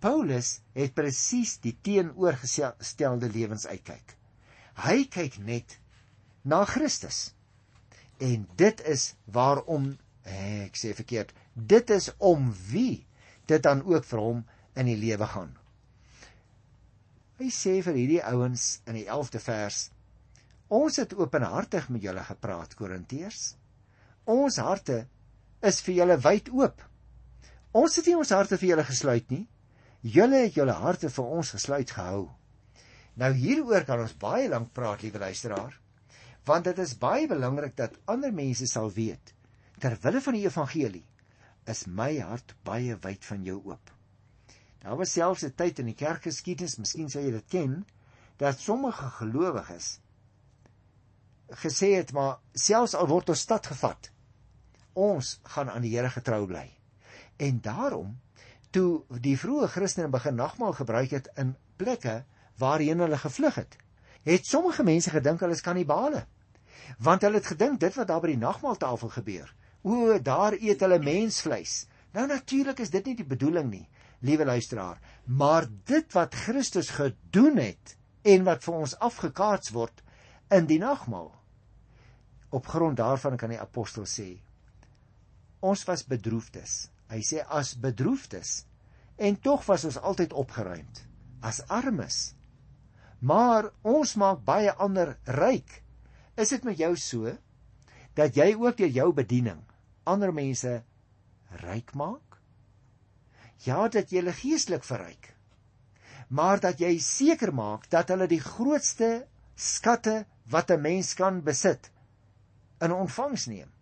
Paulus 0.00 0.58
het 0.76 0.94
presies 0.94 1.56
die 1.64 1.74
teenoorgestelde 1.82 3.30
lewensuitkyk. 3.34 4.14
Hy 4.84 4.98
kyk 5.10 5.40
net 5.42 5.78
na 6.44 6.62
Christus. 6.68 7.32
En 8.22 8.46
dit 8.60 8.84
is 8.86 9.12
waarom 9.26 9.90
ek 10.28 10.76
sê 10.76 10.92
verkeerd, 10.94 11.32
dit 11.66 11.90
is 11.90 12.10
om 12.18 12.52
wie 12.70 13.06
dit 13.50 13.62
dan 13.62 13.82
ook 13.82 14.04
vir 14.04 14.20
hom 14.22 14.44
in 14.78 14.86
die 14.86 14.98
lewe 14.98 15.26
gaan. 15.26 15.54
Hy 17.38 17.50
sê 17.54 17.78
vir 17.82 17.94
hierdie 17.98 18.22
ouens 18.26 18.80
in 18.86 18.98
die 18.98 19.06
11de 19.06 19.40
vers: 19.42 19.78
Ons 20.68 20.98
het 21.00 21.14
openhartig 21.14 21.88
met 21.88 22.02
julle 22.02 22.22
gepraat, 22.26 22.74
Korintiërs. 22.78 23.54
Ons 24.28 24.58
harte 24.60 25.06
is 25.64 25.80
vir 25.86 25.94
julle 26.00 26.18
wyd 26.22 26.50
oop. 26.52 26.82
Ons 27.72 27.96
het 27.98 28.06
nie 28.10 28.18
ons 28.18 28.34
harte 28.34 28.58
vir 28.58 28.74
julle 28.74 28.84
gesluit 28.84 29.30
nie. 29.30 29.46
Julle 30.02 30.44
het 30.44 30.58
julle 30.58 30.76
harte 30.76 31.10
vir 31.10 31.32
ons 31.38 31.54
gesluit 31.56 31.90
gehou. 31.90 32.28
Nou 33.18 33.32
hieroor 33.34 33.86
kan 33.86 34.02
ons 34.04 34.14
baie 34.14 34.46
lank 34.48 34.70
praat, 34.74 35.02
liewe 35.02 35.18
luisteraar, 35.18 35.74
want 36.46 36.68
dit 36.68 36.78
is 36.78 36.94
baie 37.00 37.26
belangrik 37.28 37.74
dat 37.76 37.96
ander 38.06 38.32
mense 38.32 38.66
sal 38.70 38.92
weet 38.94 39.34
ter 39.82 39.96
wille 40.02 40.20
van 40.22 40.36
die 40.36 40.46
evangelie 40.46 41.07
is 41.68 41.86
my 41.86 42.18
hart 42.18 42.54
baie 42.64 42.96
wyd 43.04 43.24
van 43.24 43.44
jou 43.44 43.60
oop. 43.64 43.92
Daar 44.82 44.96
was 44.96 45.12
selfs 45.12 45.44
'n 45.44 45.54
tyd 45.54 45.78
in 45.78 45.86
die 45.86 45.98
kerkgeskiedenis, 45.98 46.78
miskien 46.78 47.10
sou 47.10 47.22
jy 47.22 47.30
dit 47.30 47.48
ken, 47.48 47.86
dat 48.36 48.60
sommige 48.60 49.10
gelowiges 49.20 49.98
gesê 51.48 51.94
het 51.96 52.12
maar 52.12 52.38
selfs 52.52 52.94
al 52.94 53.08
word 53.08 53.28
ons 53.32 53.40
stad 53.40 53.66
gevat, 53.66 54.10
ons 54.92 55.38
gaan 55.42 55.70
aan 55.70 55.82
die 55.82 55.94
Here 55.96 56.10
getrou 56.10 56.46
bly. 56.46 56.66
En 57.36 57.60
daarom 57.60 58.18
toe 58.70 59.04
die 59.24 59.36
vroeë 59.38 59.68
Christene 59.72 60.08
begin 60.12 60.36
nagmaal 60.36 60.72
gebruik 60.72 61.10
het 61.10 61.30
in 61.36 61.56
plekke 61.76 62.24
waarheen 62.58 63.00
hulle 63.00 63.18
gevlug 63.18 63.54
het, 63.54 63.76
het 64.22 64.46
sommige 64.46 64.84
mense 64.84 65.10
gedink 65.10 65.40
hulle 65.40 65.56
is 65.56 65.64
kannibale. 65.64 66.26
Want 66.98 67.22
hulle 67.22 67.40
het 67.40 67.46
gedink 67.46 67.80
dit 67.80 67.94
wat 67.94 68.08
daar 68.08 68.20
by 68.20 68.32
die 68.34 68.42
nagmaaltafel 68.42 69.08
gebeur, 69.08 69.54
o, 69.88 70.18
daar 70.18 70.56
eet 70.58 70.84
hulle 70.84 70.98
mensvleis. 71.02 71.86
Nou 72.16 72.26
natuurlik 72.28 72.82
is 72.84 72.92
dit 72.92 73.06
nie 73.08 73.16
die 73.20 73.28
bedoeling 73.28 73.70
nie, 73.70 73.86
liewe 74.24 74.44
luisteraar, 74.48 75.00
maar 75.24 75.68
dit 75.88 76.12
wat 76.16 76.34
Christus 76.34 76.92
gedoen 76.96 77.60
het 77.62 77.96
en 78.28 78.44
wat 78.48 78.64
vir 78.64 78.78
ons 78.82 78.96
afgekaats 79.04 79.72
word 79.76 80.04
in 80.54 80.68
die 80.68 80.80
nagmaal. 80.82 81.32
Op 82.50 82.66
grond 82.66 82.96
daarvan 82.96 83.36
kan 83.36 83.52
die 83.52 83.60
apostel 83.60 84.08
sê 84.08 84.30
ons 85.58 85.82
was 85.88 86.04
bedroefdes 86.06 86.86
Hy 87.08 87.22
sê 87.24 87.40
as 87.48 87.72
bedroefdes 87.80 88.62
en 89.16 89.38
tog 89.40 89.64
was 89.66 89.86
ons 89.88 89.96
altyd 90.10 90.34
opgeruimd 90.36 91.00
as 91.48 91.62
armes. 91.72 92.34
Maar 93.24 93.70
ons 93.82 94.14
maak 94.20 94.44
baie 94.46 94.72
ander 94.84 95.16
ryk. 95.38 95.70
Is 96.38 96.52
dit 96.54 96.66
met 96.68 96.78
jou 96.78 96.92
so 97.00 97.32
dat 98.18 98.36
jy 98.36 98.52
ook 98.58 98.76
deur 98.78 98.92
jou 98.92 99.08
bediening 99.14 99.62
ander 100.12 100.32
mense 100.34 100.74
ryk 101.62 101.94
maak? 101.94 102.38
Ja, 103.66 103.88
dat 103.88 104.10
jy 104.12 104.22
hulle 104.22 104.36
geestelik 104.36 104.84
verryk. 104.86 105.32
Maar 106.28 106.60
dat 106.60 106.80
jy 106.80 106.92
seker 107.02 107.54
maak 107.54 107.88
dat 107.90 108.12
hulle 108.12 108.28
die 108.30 108.42
grootste 108.42 109.26
skatte 109.56 110.24
wat 110.52 110.70
'n 110.70 110.80
mens 110.80 111.14
kan 111.14 111.42
besit 111.42 111.90
in 112.80 112.92
ontvangs 112.92 113.46
neem 113.46 113.72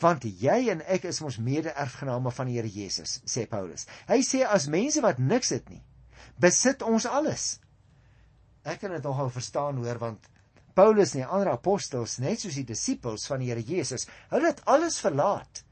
want 0.00 0.24
jy 0.24 0.58
en 0.72 0.82
ek 0.86 1.08
is 1.10 1.20
mos 1.24 1.38
mede-erfgename 1.42 2.30
van 2.34 2.50
die 2.50 2.58
Here 2.58 2.70
Jesus, 2.70 3.18
sê 3.26 3.46
Paulus. 3.50 3.86
Hy 4.08 4.20
sê 4.26 4.44
as 4.46 4.68
mense 4.70 5.02
wat 5.04 5.18
niks 5.18 5.52
het 5.54 5.68
nie, 5.72 5.82
besit 6.40 6.84
ons 6.86 7.06
alles. 7.06 7.58
Ek 8.68 8.80
kan 8.82 8.94
dit 8.94 9.04
nogal 9.04 9.30
verstaan 9.34 9.80
hoor 9.82 10.00
want 10.02 10.28
Paulus 10.78 11.10
en 11.16 11.24
die 11.24 11.26
ander 11.26 11.48
apostels, 11.50 12.20
net 12.22 12.38
soos 12.38 12.54
die 12.54 12.66
disippels 12.68 13.24
van 13.26 13.42
die 13.42 13.48
Here 13.50 13.64
Jesus, 13.66 14.04
hulle 14.30 14.52
het 14.52 14.60
alles 14.70 15.00
verlaat 15.02 15.64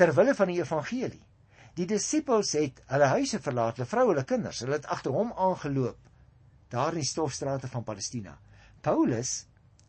ter 0.00 0.10
wille 0.16 0.34
van 0.34 0.50
die 0.50 0.58
evangelie. 0.58 1.20
Die 1.78 1.86
disippels 1.86 2.54
het 2.58 2.80
hulle 2.90 3.10
huise 3.12 3.38
verlaat, 3.44 3.76
hulle 3.78 3.86
vroue, 3.86 4.14
hulle 4.14 4.24
kinders, 4.26 4.64
hulle 4.64 4.80
het 4.80 4.88
agter 4.90 5.14
hom 5.14 5.30
aangeloop 5.36 6.08
daar 6.70 6.94
in 6.94 7.02
die 7.02 7.06
stofstrate 7.06 7.68
van 7.70 7.84
Palestina. 7.86 8.36
Paulus, 8.82 9.44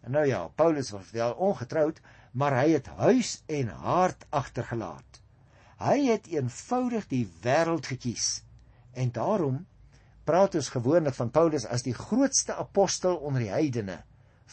nou 0.10 0.25
ja, 0.25 0.43
Paulus 0.57 0.89
was 0.93 1.12
wel 1.13 1.34
ongetroud, 1.34 2.01
maar 2.34 2.55
hy 2.57 2.71
het 2.75 2.88
huis 3.01 3.39
en 3.49 3.73
hart 3.86 4.25
agtergelaat. 4.29 5.21
Hy 5.81 5.97
het 6.07 6.29
eenvoudig 6.29 7.05
die 7.10 7.25
wêreld 7.41 7.89
gekies. 7.89 8.43
En 8.93 9.13
daarom 9.13 9.63
praat 10.25 10.55
ons 10.57 10.69
gewoonlik 10.73 11.17
van 11.17 11.34
Paulus 11.34 11.65
as 11.65 11.86
die 11.86 11.97
grootste 11.97 12.57
apostel 12.57 13.17
onder 13.17 13.45
die 13.45 13.53
heidene 13.53 14.01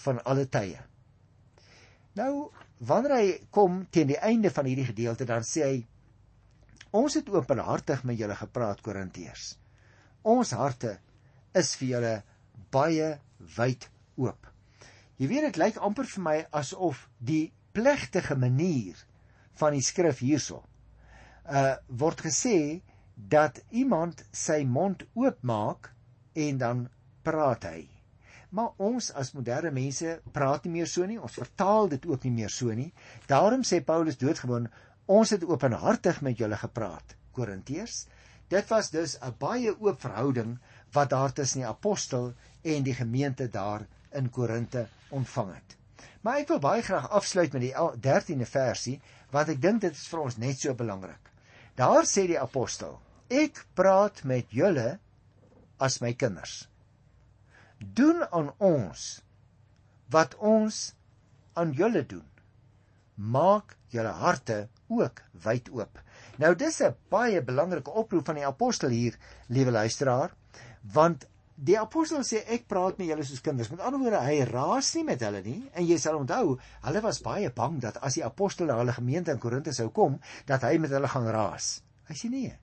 van 0.05 0.21
alle 0.25 0.47
tye. 0.51 0.81
Nou, 2.19 2.51
wanneer 2.79 3.15
hy 3.17 3.29
kom 3.55 3.83
teen 3.95 4.11
die 4.13 4.21
einde 4.31 4.51
van 4.55 4.69
hierdie 4.69 4.89
gedeelte, 4.91 5.27
dan 5.29 5.47
sê 5.47 5.65
hy: 5.67 5.77
Ons 6.99 7.19
het 7.19 7.29
openhartig 7.31 8.05
met 8.09 8.19
julle 8.19 8.37
gepraat, 8.39 8.81
Korintiërs. 8.83 9.53
Ons 10.23 10.55
harte 10.57 10.97
is 11.57 11.75
vir 11.81 11.89
julle 11.89 12.15
baie 12.75 13.11
wyd 13.59 13.89
oop. 14.17 14.49
Jy 15.19 15.29
weet 15.31 15.49
dit 15.49 15.61
lyk 15.61 15.79
amper 15.83 16.09
vir 16.09 16.25
my 16.25 16.39
asof 16.63 17.07
die 17.19 17.53
plegtige 17.77 18.37
manier 18.39 18.99
van 19.61 19.75
die 19.75 19.85
skrif 19.85 20.23
hierso 20.25 20.63
uh 21.49 21.77
word 21.89 22.21
gesê 22.21 22.81
dat 23.17 23.61
iemand 23.71 24.23
sy 24.33 24.63
mond 24.65 25.03
oopmaak 25.17 25.91
en 26.35 26.59
dan 26.59 26.83
praat 27.25 27.65
hy. 27.65 27.81
Maar 28.51 28.71
ons 28.77 29.11
as 29.13 29.35
moderne 29.37 29.71
mense 29.71 30.21
praat 30.33 30.65
nie 30.65 30.73
meer 30.79 30.89
so 30.89 31.07
nie. 31.07 31.19
Ons 31.21 31.37
vertaal 31.37 31.89
dit 31.89 32.07
ook 32.07 32.25
nie 32.25 32.35
meer 32.43 32.53
so 32.53 32.73
nie. 32.75 32.93
Daarom 33.29 33.65
sê 33.67 33.83
Paulus 33.85 34.17
doodgewoon 34.21 34.69
Ons 35.09 35.31
het 35.33 35.45
openhartig 35.49 36.19
met 36.21 36.37
julle 36.37 36.57
gepraat, 36.61 37.15
Korintiërs. 37.33 38.03
Dit 38.53 38.69
was 38.69 38.91
dus 38.91 39.17
'n 39.21 39.35
baie 39.39 39.73
oop 39.81 40.01
verhouding 40.01 40.59
wat 40.93 41.11
daar 41.11 41.33
tussen 41.33 41.61
die 41.61 41.69
apostel 41.69 42.35
en 42.63 42.83
die 42.83 42.95
gemeente 42.95 43.49
daar 43.49 43.87
in 44.13 44.31
Korinte 44.31 44.89
ontvang 45.09 45.55
het. 45.55 45.77
Maar 46.21 46.39
ek 46.39 46.49
wil 46.49 46.59
baie 46.59 46.83
graag 46.83 47.11
afsluit 47.11 47.53
met 47.53 47.63
die 47.63 47.75
13de 47.75 48.47
versie 48.47 49.01
want 49.31 49.49
ek 49.49 49.61
dink 49.63 49.81
dit 49.81 49.93
is 49.93 50.09
vir 50.09 50.21
ons 50.21 50.37
net 50.37 50.61
so 50.61 50.75
belangrik. 50.75 51.33
Daar 51.75 52.05
sê 52.05 52.27
die 52.27 52.41
apostel: 52.41 53.01
Ek 53.29 53.67
praat 53.75 54.25
met 54.25 54.51
julle 54.51 54.99
as 55.79 56.01
my 56.01 56.13
kinders. 56.15 56.69
Doen 57.79 58.25
aan 58.31 58.53
ons 58.59 59.07
wat 60.11 60.35
ons 60.37 60.95
aan 61.53 61.73
julle 61.77 62.05
doen. 62.07 62.27
Maak 63.14 63.77
julle 63.93 64.12
harte 64.23 64.69
ook 64.88 65.23
wyd 65.45 65.69
oop. 65.75 65.99
Nou 66.38 66.55
dis 66.55 66.81
'n 66.83 66.95
baie 67.11 67.43
belangrike 67.43 67.91
oproep 67.91 68.27
van 68.27 68.35
die 68.35 68.47
apostel 68.47 68.88
hier, 68.91 69.19
liewe 69.49 69.71
luisteraar, 69.71 70.35
want 70.83 71.27
die 71.55 71.79
apostel 71.79 72.23
sê 72.23 72.45
ek 72.47 72.67
praat 72.71 72.99
met 72.99 73.09
julle 73.09 73.25
soos 73.25 73.41
kinders. 73.41 73.71
Met 73.71 73.81
ander 73.81 74.01
woorde, 74.01 74.21
hy 74.23 74.45
raas 74.45 74.95
nie 74.95 75.05
met 75.05 75.21
hulle 75.21 75.43
nie 75.43 75.71
en 75.73 75.87
jy 75.87 75.99
sal 75.99 76.19
onthou, 76.19 76.59
hulle 76.87 77.01
was 77.01 77.21
baie 77.21 77.51
bang 77.51 77.81
dat 77.81 77.97
as 77.97 78.14
die 78.14 78.25
apostel 78.25 78.67
na 78.67 78.79
hulle 78.79 78.93
gemeente 78.93 79.31
in 79.35 79.38
Korinthe 79.38 79.73
sou 79.73 79.91
kom, 79.91 80.21
dat 80.47 80.62
hy 80.62 80.79
met 80.79 80.91
hulle 80.91 81.09
gaan 81.09 81.27
raas. 81.27 81.83
Hy 82.09 82.14
sê 82.14 82.31
nee. 82.31 82.59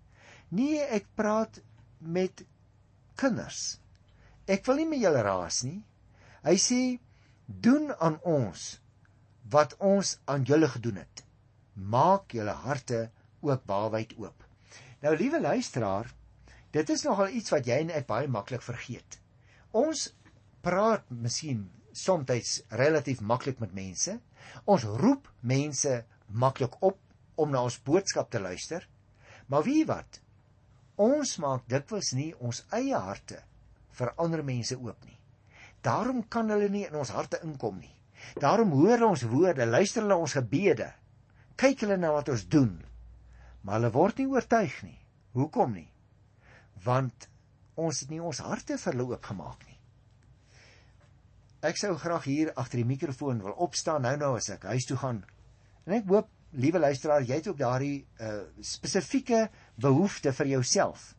Nee, 0.50 0.80
ek 0.80 1.06
praat 1.16 1.60
met 2.00 2.46
kinders. 3.16 3.80
Ek 4.46 4.66
wil 4.70 4.78
nie 4.78 4.90
met 4.90 5.02
julle 5.02 5.22
raas 5.26 5.64
nie. 5.66 5.80
Hy 6.46 6.56
sê 6.62 6.82
doen 7.48 7.90
aan 7.98 8.20
ons 8.22 8.66
wat 9.54 9.74
ons 9.82 10.12
aan 10.30 10.46
julle 10.46 10.70
gedoen 10.70 11.00
het. 11.02 11.24
Maak 11.74 12.36
julle 12.38 12.54
harte 12.66 13.08
ook 13.42 13.66
baalwyd 13.66 14.14
oop. 14.22 14.44
Nou 15.02 15.16
liewe 15.18 15.42
luisteraar, 15.42 16.12
dit 16.74 16.90
is 16.90 17.06
nogal 17.06 17.34
iets 17.40 17.54
wat 17.54 17.66
jy 17.70 17.80
en 17.86 17.94
ek 17.98 18.06
baie 18.10 18.30
maklik 18.30 18.62
vergeet. 18.66 19.18
Ons 19.74 20.12
praat 20.66 21.10
miskien 21.10 21.66
soms 21.96 22.62
relatief 22.70 23.22
maklik 23.22 23.60
met 23.64 23.74
mense. 23.74 24.14
Ons 24.66 24.86
roep 25.02 25.30
mense 25.42 26.04
maklik 26.30 26.78
op 26.86 27.02
om 27.36 27.50
na 27.50 27.66
ons 27.66 27.82
boodskap 27.82 28.30
te 28.30 28.40
luister. 28.40 28.86
Maar 29.50 29.66
wie 29.66 29.82
wat? 29.90 30.22
Ons 31.02 31.38
maak 31.42 31.66
dikwels 31.70 32.14
nie 32.14 32.32
ons 32.40 32.62
eie 32.74 32.96
harte 32.96 33.42
vir 34.00 34.14
ander 34.22 34.44
mense 34.44 34.78
oop 34.78 35.06
nie. 35.06 35.20
Daarom 35.86 36.24
kan 36.30 36.50
hulle 36.50 36.70
nie 36.70 36.86
in 36.88 36.98
ons 36.98 37.14
harte 37.14 37.40
inkom 37.46 37.78
nie. 37.80 37.94
Daarom 38.42 38.72
hoor 38.74 39.04
ons 39.12 39.26
woorde, 39.30 39.68
luister 39.70 40.04
hulle 40.04 40.18
ons 40.18 40.36
gebede. 40.38 40.90
Kyk 41.60 41.86
hulle 41.86 41.98
na 42.02 42.12
wat 42.16 42.32
ons 42.34 42.48
doen. 42.52 42.74
Maar 43.64 43.80
hulle 43.80 43.94
word 43.94 44.22
nie 44.22 44.28
oortuig 44.32 44.76
nie. 44.86 44.98
Hoekom 45.38 45.76
nie? 45.78 45.88
Want 46.86 47.30
ons 47.76 48.02
het 48.02 48.12
nie 48.12 48.22
ons 48.24 48.42
harte 48.44 48.80
vir 48.82 48.94
hulle 48.94 49.10
oopgemaak 49.14 49.66
nie. 49.68 49.78
Ek 51.66 51.80
sou 51.82 51.96
graag 51.98 52.26
hier 52.30 52.52
agter 52.62 52.82
die 52.82 52.88
mikrofoon 52.88 53.42
wil 53.42 53.56
opstaan 53.66 54.06
nou 54.06 54.14
nou 54.22 54.36
as 54.38 54.52
ek 54.54 54.68
huis 54.70 54.86
toe 54.90 54.98
gaan. 55.02 55.24
En 55.86 55.96
ek 55.98 56.10
hoop, 56.10 56.30
liewe 56.62 56.80
luisteraar, 56.82 57.26
jy 57.26 57.40
het 57.40 57.48
ook 57.50 57.58
daardie 57.60 58.06
uh, 58.22 58.42
spesifieke 58.64 59.48
behoefte 59.82 60.34
vir 60.34 60.54
jouself 60.56 61.14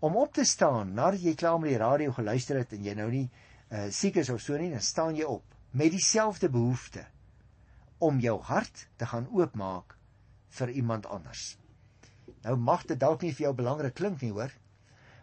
om 0.00 0.16
op 0.16 0.32
te 0.34 0.44
staan 0.48 0.94
nadat 0.96 1.22
jy 1.22 1.34
klaar 1.36 1.60
met 1.60 1.74
die 1.74 1.80
radio 1.80 2.12
geluister 2.16 2.60
het 2.62 2.72
en 2.76 2.84
jy 2.84 2.94
nou 2.96 3.08
nie 3.12 3.26
uh, 3.28 3.88
siek 3.92 4.16
is 4.22 4.30
of 4.32 4.40
so 4.40 4.56
nie, 4.58 4.70
dan 4.72 4.84
staan 4.84 5.16
jy 5.16 5.28
op 5.28 5.44
met 5.76 5.92
dieselfde 5.92 6.48
behoefte 6.50 7.04
om 8.00 8.18
jou 8.20 8.38
hart 8.48 8.86
te 8.96 9.06
gaan 9.06 9.28
oopmaak 9.36 9.94
vir 10.56 10.72
iemand 10.72 11.06
anders. 11.06 11.54
Nou 12.42 12.56
mag 12.56 12.86
dit 12.88 12.98
dalk 12.98 13.22
nie 13.22 13.34
vir 13.36 13.50
jou 13.50 13.54
belangrik 13.60 13.94
klink 13.94 14.22
nie, 14.24 14.32
hoor. 14.32 14.52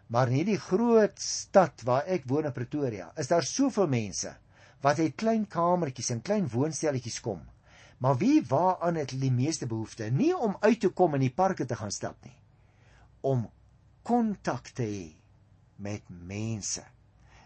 Maar 0.08 0.30
in 0.30 0.40
hierdie 0.40 0.60
groot 0.62 1.18
stad 1.20 1.82
waar 1.84 2.06
ek 2.08 2.28
woon 2.30 2.46
in 2.48 2.54
Pretoria, 2.54 3.10
is 3.18 3.28
daar 3.28 3.44
soveel 3.44 3.90
mense 3.90 4.32
wat 4.80 5.02
uit 5.02 5.16
klein 5.18 5.44
kamertjies 5.50 6.12
en 6.14 6.22
klein 6.22 6.46
woonstelletjies 6.48 7.18
kom. 7.20 7.42
Maar 7.98 8.16
wie 8.20 8.38
waaraan 8.46 9.00
het 9.02 9.12
die 9.20 9.32
meeste 9.34 9.66
behoefte? 9.66 10.06
Nie 10.14 10.36
om 10.36 10.56
uit 10.60 10.80
te 10.80 10.88
kom 10.94 11.18
in 11.18 11.26
die 11.26 11.34
parke 11.34 11.66
te 11.66 11.76
gaan 11.76 11.90
stap 11.90 12.16
nie. 12.24 12.36
Om 13.26 13.48
kontak 14.08 14.72
te 14.72 14.86
hê 14.88 15.08
met 15.84 16.04
mense. 16.08 16.84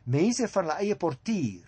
Mense 0.05 0.49
van 0.49 0.69
hulle 0.69 0.79
eie 0.85 0.97
portuur, 0.99 1.67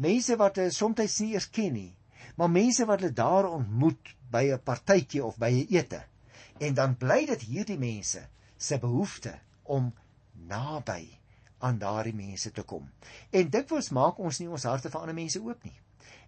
mense 0.00 0.36
wat 0.40 0.60
hulle 0.60 0.72
soms 0.72 1.18
nie 1.20 1.34
eers 1.34 1.48
ken 1.52 1.76
nie, 1.76 1.92
maar 2.40 2.50
mense 2.52 2.86
wat 2.88 3.02
hulle 3.02 3.12
daar 3.16 3.50
ontmoet 3.50 4.14
by 4.32 4.44
'n 4.52 4.64
partytjie 4.64 5.24
of 5.24 5.38
by 5.38 5.50
'n 5.52 5.66
ete. 5.76 6.04
En 6.60 6.74
dan 6.74 6.96
bly 6.96 7.26
dit 7.26 7.42
hierdie 7.42 7.78
mense 7.78 8.28
se 8.56 8.78
behoefte 8.78 9.38
om 9.62 9.92
naby 10.48 11.18
aan 11.58 11.78
daardie 11.78 12.14
mense 12.14 12.50
te 12.50 12.62
kom. 12.62 12.90
En 13.30 13.50
dikwels 13.50 13.90
maak 13.90 14.18
ons 14.18 14.38
nie 14.38 14.48
ons 14.48 14.64
harte 14.64 14.90
vir 14.90 15.00
ander 15.00 15.14
mense 15.14 15.40
oop 15.40 15.64
nie. 15.64 15.78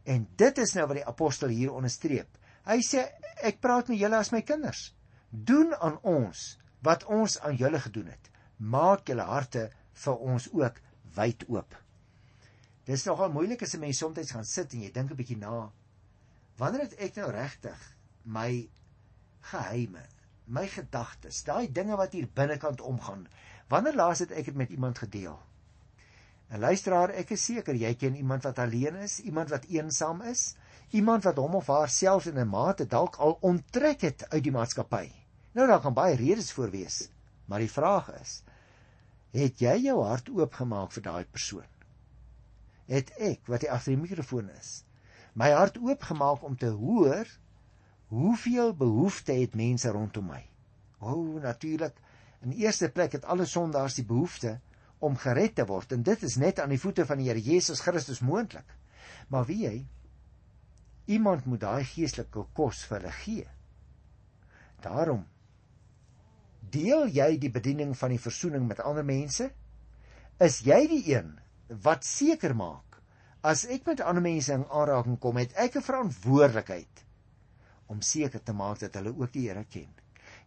En 0.05 0.29
dit 0.37 0.59
is 0.59 0.75
nou 0.75 0.87
wat 0.87 0.97
die 0.97 1.07
apostel 1.07 1.49
hier 1.49 1.73
onderstreep. 1.73 2.29
Hy 2.65 2.79
sê 2.81 3.09
ek 3.43 3.61
praat 3.61 3.89
met 3.89 3.99
julle 3.99 4.17
as 4.17 4.33
my 4.33 4.43
kinders. 4.43 4.95
Doen 5.31 5.75
aan 5.75 5.99
ons 6.03 6.59
wat 6.85 7.05
ons 7.05 7.39
aan 7.41 7.57
julle 7.57 7.81
gedoen 7.81 8.13
het. 8.13 8.31
Maak 8.57 9.09
julle 9.09 9.25
harte 9.29 9.69
vir 10.05 10.21
ons 10.33 10.49
ook 10.53 10.81
wyd 11.17 11.47
oop. 11.49 11.77
Dit 12.85 12.99
is 12.99 13.07
nogal 13.09 13.33
moeilik 13.33 13.63
as 13.63 13.75
'n 13.75 13.81
mens 13.81 13.99
soms 13.99 14.31
gaan 14.31 14.45
sit 14.45 14.73
en 14.75 14.83
jy 14.83 14.91
dink 14.93 15.11
'n 15.11 15.17
bietjie 15.17 15.39
na. 15.39 15.73
Wanneer 16.57 16.81
het 16.81 16.99
ek 16.99 17.17
nou 17.17 17.31
regtig 17.31 17.81
my 18.23 18.69
geheime, 19.41 20.03
my 20.47 20.67
gedagtes, 20.69 21.43
daai 21.45 21.73
dinge 21.73 21.97
wat 21.97 22.13
hier 22.13 22.29
binnekant 22.35 22.81
omgaan, 22.81 23.27
wanneer 23.69 23.95
laas 23.95 24.19
het 24.19 24.31
ek 24.31 24.45
dit 24.45 24.55
met 24.55 24.71
iemand 24.71 24.99
gedeel? 24.99 25.39
En 26.49 26.61
luisteraar, 26.61 27.11
ek 27.11 27.31
is 27.31 27.45
seker 27.45 27.75
jy 27.75 27.95
ken 27.95 28.17
iemand 28.17 28.43
wat 28.43 28.59
alleen 28.59 28.97
is, 28.97 29.19
iemand 29.21 29.51
wat 29.51 29.65
eensaam 29.65 30.23
is, 30.23 30.55
iemand 30.91 31.25
wat 31.25 31.37
hom 31.37 31.55
of 31.55 31.67
haarself 31.67 32.27
in 32.27 32.39
'n 32.39 32.49
mate 32.49 32.87
dalk 32.87 33.17
al 33.17 33.39
onttrek 33.41 34.01
het 34.01 34.29
uit 34.29 34.43
die 34.43 34.53
maatskappy. 34.53 35.24
Nou 35.55 35.69
daar 35.71 35.81
kan 35.81 35.95
baie 35.95 36.17
redes 36.19 36.53
voor 36.53 36.71
wees, 36.71 37.09
maar 37.47 37.63
die 37.63 37.71
vraag 37.71 38.11
is, 38.21 38.41
het 39.35 39.63
jy 39.63 39.77
jou 39.87 40.01
hart 40.03 40.31
oopgemaak 40.31 40.93
vir 40.95 41.07
daai 41.07 41.25
persoon? 41.25 41.71
het 42.91 43.15
ek 43.17 43.47
wat 43.49 43.65
hier 43.65 43.73
agter 43.73 43.95
die 43.95 44.03
mikrofoon 44.03 44.51
is 44.53 44.83
my 45.41 45.51
hart 45.55 45.79
oopgemaak 45.81 46.45
om 46.47 46.57
te 46.61 46.71
hoor 46.77 47.31
hoeveel 48.13 48.75
behoeftes 48.79 49.41
het 49.41 49.57
mense 49.59 49.91
rondom 49.91 50.29
my. 50.31 50.43
O, 51.01 51.15
oh, 51.15 51.41
natuurlik. 51.43 51.97
In 52.45 52.53
eerste 52.53 52.87
plek 52.93 53.17
het 53.17 53.25
alle 53.25 53.47
sondaars 53.49 53.97
die 53.99 54.05
behoefte 54.07 54.61
om 55.03 55.17
gered 55.19 55.57
te 55.59 55.65
word 55.67 55.97
en 55.97 56.05
dit 56.07 56.23
is 56.23 56.37
net 56.39 56.61
aan 56.63 56.71
die 56.71 56.79
voete 56.79 57.07
van 57.09 57.19
die 57.19 57.27
Here 57.27 57.43
Jesus 57.43 57.83
Christus 57.83 58.21
moontlik. 58.23 58.69
Maar 59.29 59.49
wie 59.49 59.67
hy 59.67 59.79
iemand 61.11 61.49
moet 61.51 61.65
daai 61.65 61.85
geestelike 61.89 62.45
kos 62.55 62.85
vir 62.87 63.01
hulle 63.01 63.17
gee. 63.25 63.49
Daarom 64.85 65.25
deel 66.75 67.07
jy 67.15 67.31
die 67.39 67.53
bediening 67.55 67.95
van 67.99 68.15
die 68.15 68.23
verzoening 68.23 68.67
met 68.69 68.83
ander 68.83 69.07
mense? 69.07 69.51
Is 70.43 70.61
jy 70.67 70.81
die 70.91 71.03
een 71.15 71.35
wat 71.87 72.05
seker 72.05 72.55
maak 72.59 73.01
as 73.45 73.67
ek 73.69 73.85
met 73.87 74.01
ander 74.01 74.25
mense 74.25 74.53
in 74.57 74.65
aanraking 74.73 75.19
kom, 75.21 75.37
het 75.37 75.53
ek 75.61 75.77
'n 75.77 75.89
verantwoordelikheid 75.89 77.05
om 77.93 78.01
seker 78.01 78.43
te 78.43 78.53
maak 78.57 78.81
dat 78.81 78.95
hulle 78.95 79.13
ook 79.13 79.33
die 79.33 79.49
Here 79.49 79.65
ken. 79.69 79.91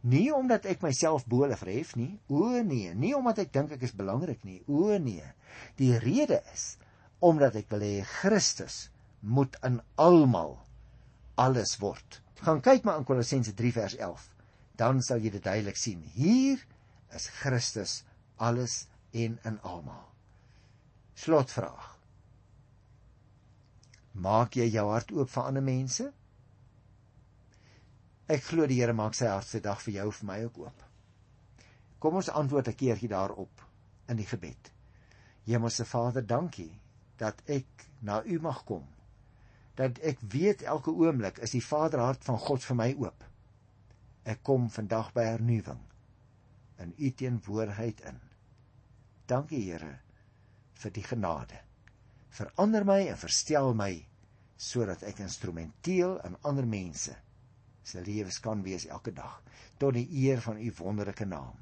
Nie 0.01 0.33
omdat 0.33 0.65
ek 0.65 0.81
myself 0.81 1.25
bo 1.25 1.43
hulle 1.45 1.57
verhef 1.57 1.95
nie, 1.95 2.19
o 2.27 2.61
nee, 2.63 2.93
nie 2.93 3.13
omdat 3.15 3.39
ek 3.45 3.53
dink 3.53 3.71
ek 3.71 3.81
is 3.81 3.95
belangrik 3.97 4.43
nie, 4.43 4.63
o 4.67 4.97
nee. 4.97 5.25
Die 5.77 5.97
rede 5.97 6.41
is 6.53 6.77
omdat 7.19 7.55
ek 7.55 7.69
wil 7.69 7.85
hê 7.85 8.03
Christus 8.03 8.89
moet 9.21 9.57
in 9.63 9.81
almal 9.95 10.57
alles 11.35 11.77
word. 11.81 12.21
Gaan 12.41 12.61
kyk 12.61 12.83
maar 12.83 12.97
in 12.97 13.05
Kolossense 13.05 13.53
3 13.53 13.71
vers 13.73 13.95
11. 13.97 14.36
Dan 14.77 15.01
sal 15.01 15.23
jy 15.23 15.31
dit 15.33 15.43
duidelik 15.43 15.77
sien. 15.79 16.03
Hier 16.13 16.61
is 17.15 17.27
Christus 17.39 18.03
alles 18.37 18.85
en 19.11 19.39
in 19.43 19.59
almal. 19.61 20.05
Slotvraag. 21.17 21.93
Maak 24.17 24.57
jy 24.57 24.67
jou 24.73 24.85
hart 24.89 25.11
oop 25.13 25.29
vir 25.29 25.49
ander 25.49 25.65
mense? 25.65 26.07
Ek 28.27 28.43
glo 28.49 28.65
die 28.67 28.79
Here 28.81 28.93
maak 28.97 29.15
sy 29.15 29.29
hart 29.29 29.49
vandag 29.49 29.81
vir 29.85 29.93
jou 29.99 30.07
of 30.11 30.21
vir 30.21 30.29
my 30.29 30.37
ook 30.45 30.57
oop. 30.65 30.83
Kom 31.99 32.17
ons 32.19 32.29
antwoord 32.29 32.67
'n 32.67 32.79
keertjie 32.81 33.09
daarop 33.09 33.63
in 34.09 34.17
die 34.17 34.25
gebed. 34.25 34.71
Hemelse 35.45 35.85
Vader, 35.85 36.25
dankie 36.27 36.79
dat 37.17 37.41
ek 37.45 37.87
na 38.01 38.21
U 38.23 38.39
mag 38.39 38.63
kom. 38.63 38.85
Dat 39.75 39.99
ek 39.99 40.19
weet 40.21 40.61
elke 40.61 40.91
oomblik 40.91 41.37
is 41.37 41.51
die 41.51 41.63
Vaderhart 41.63 42.23
van 42.23 42.37
God 42.37 42.63
vir 42.63 42.75
my 42.75 42.93
oop. 42.97 43.26
Ek 44.27 44.43
kom 44.43 44.67
vandag 44.69 45.13
by 45.15 45.23
hernuwing 45.23 45.79
in 46.83 46.91
U 46.97 47.11
teenwoordigheid 47.15 48.03
in. 48.09 48.19
Dankie 49.27 49.63
Here 49.69 49.93
vir 50.77 50.93
die 50.93 51.03
genade. 51.03 51.61
Verander 52.29 52.85
my 52.85 52.99
en 53.07 53.17
verstel 53.17 53.73
my 53.73 53.93
sodat 54.57 55.05
ek 55.07 55.21
instrumenteel 55.23 56.17
aan 56.25 56.37
ander 56.49 56.67
mense 56.67 57.15
se 57.87 58.01
lewens 58.03 58.39
kan 58.43 58.63
wees 58.65 58.87
elke 58.91 59.13
dag 59.15 59.39
tot 59.79 59.95
die 59.95 60.07
eer 60.25 60.41
van 60.43 60.59
u 60.59 60.71
wonderlike 60.81 61.25
naam. 61.25 61.55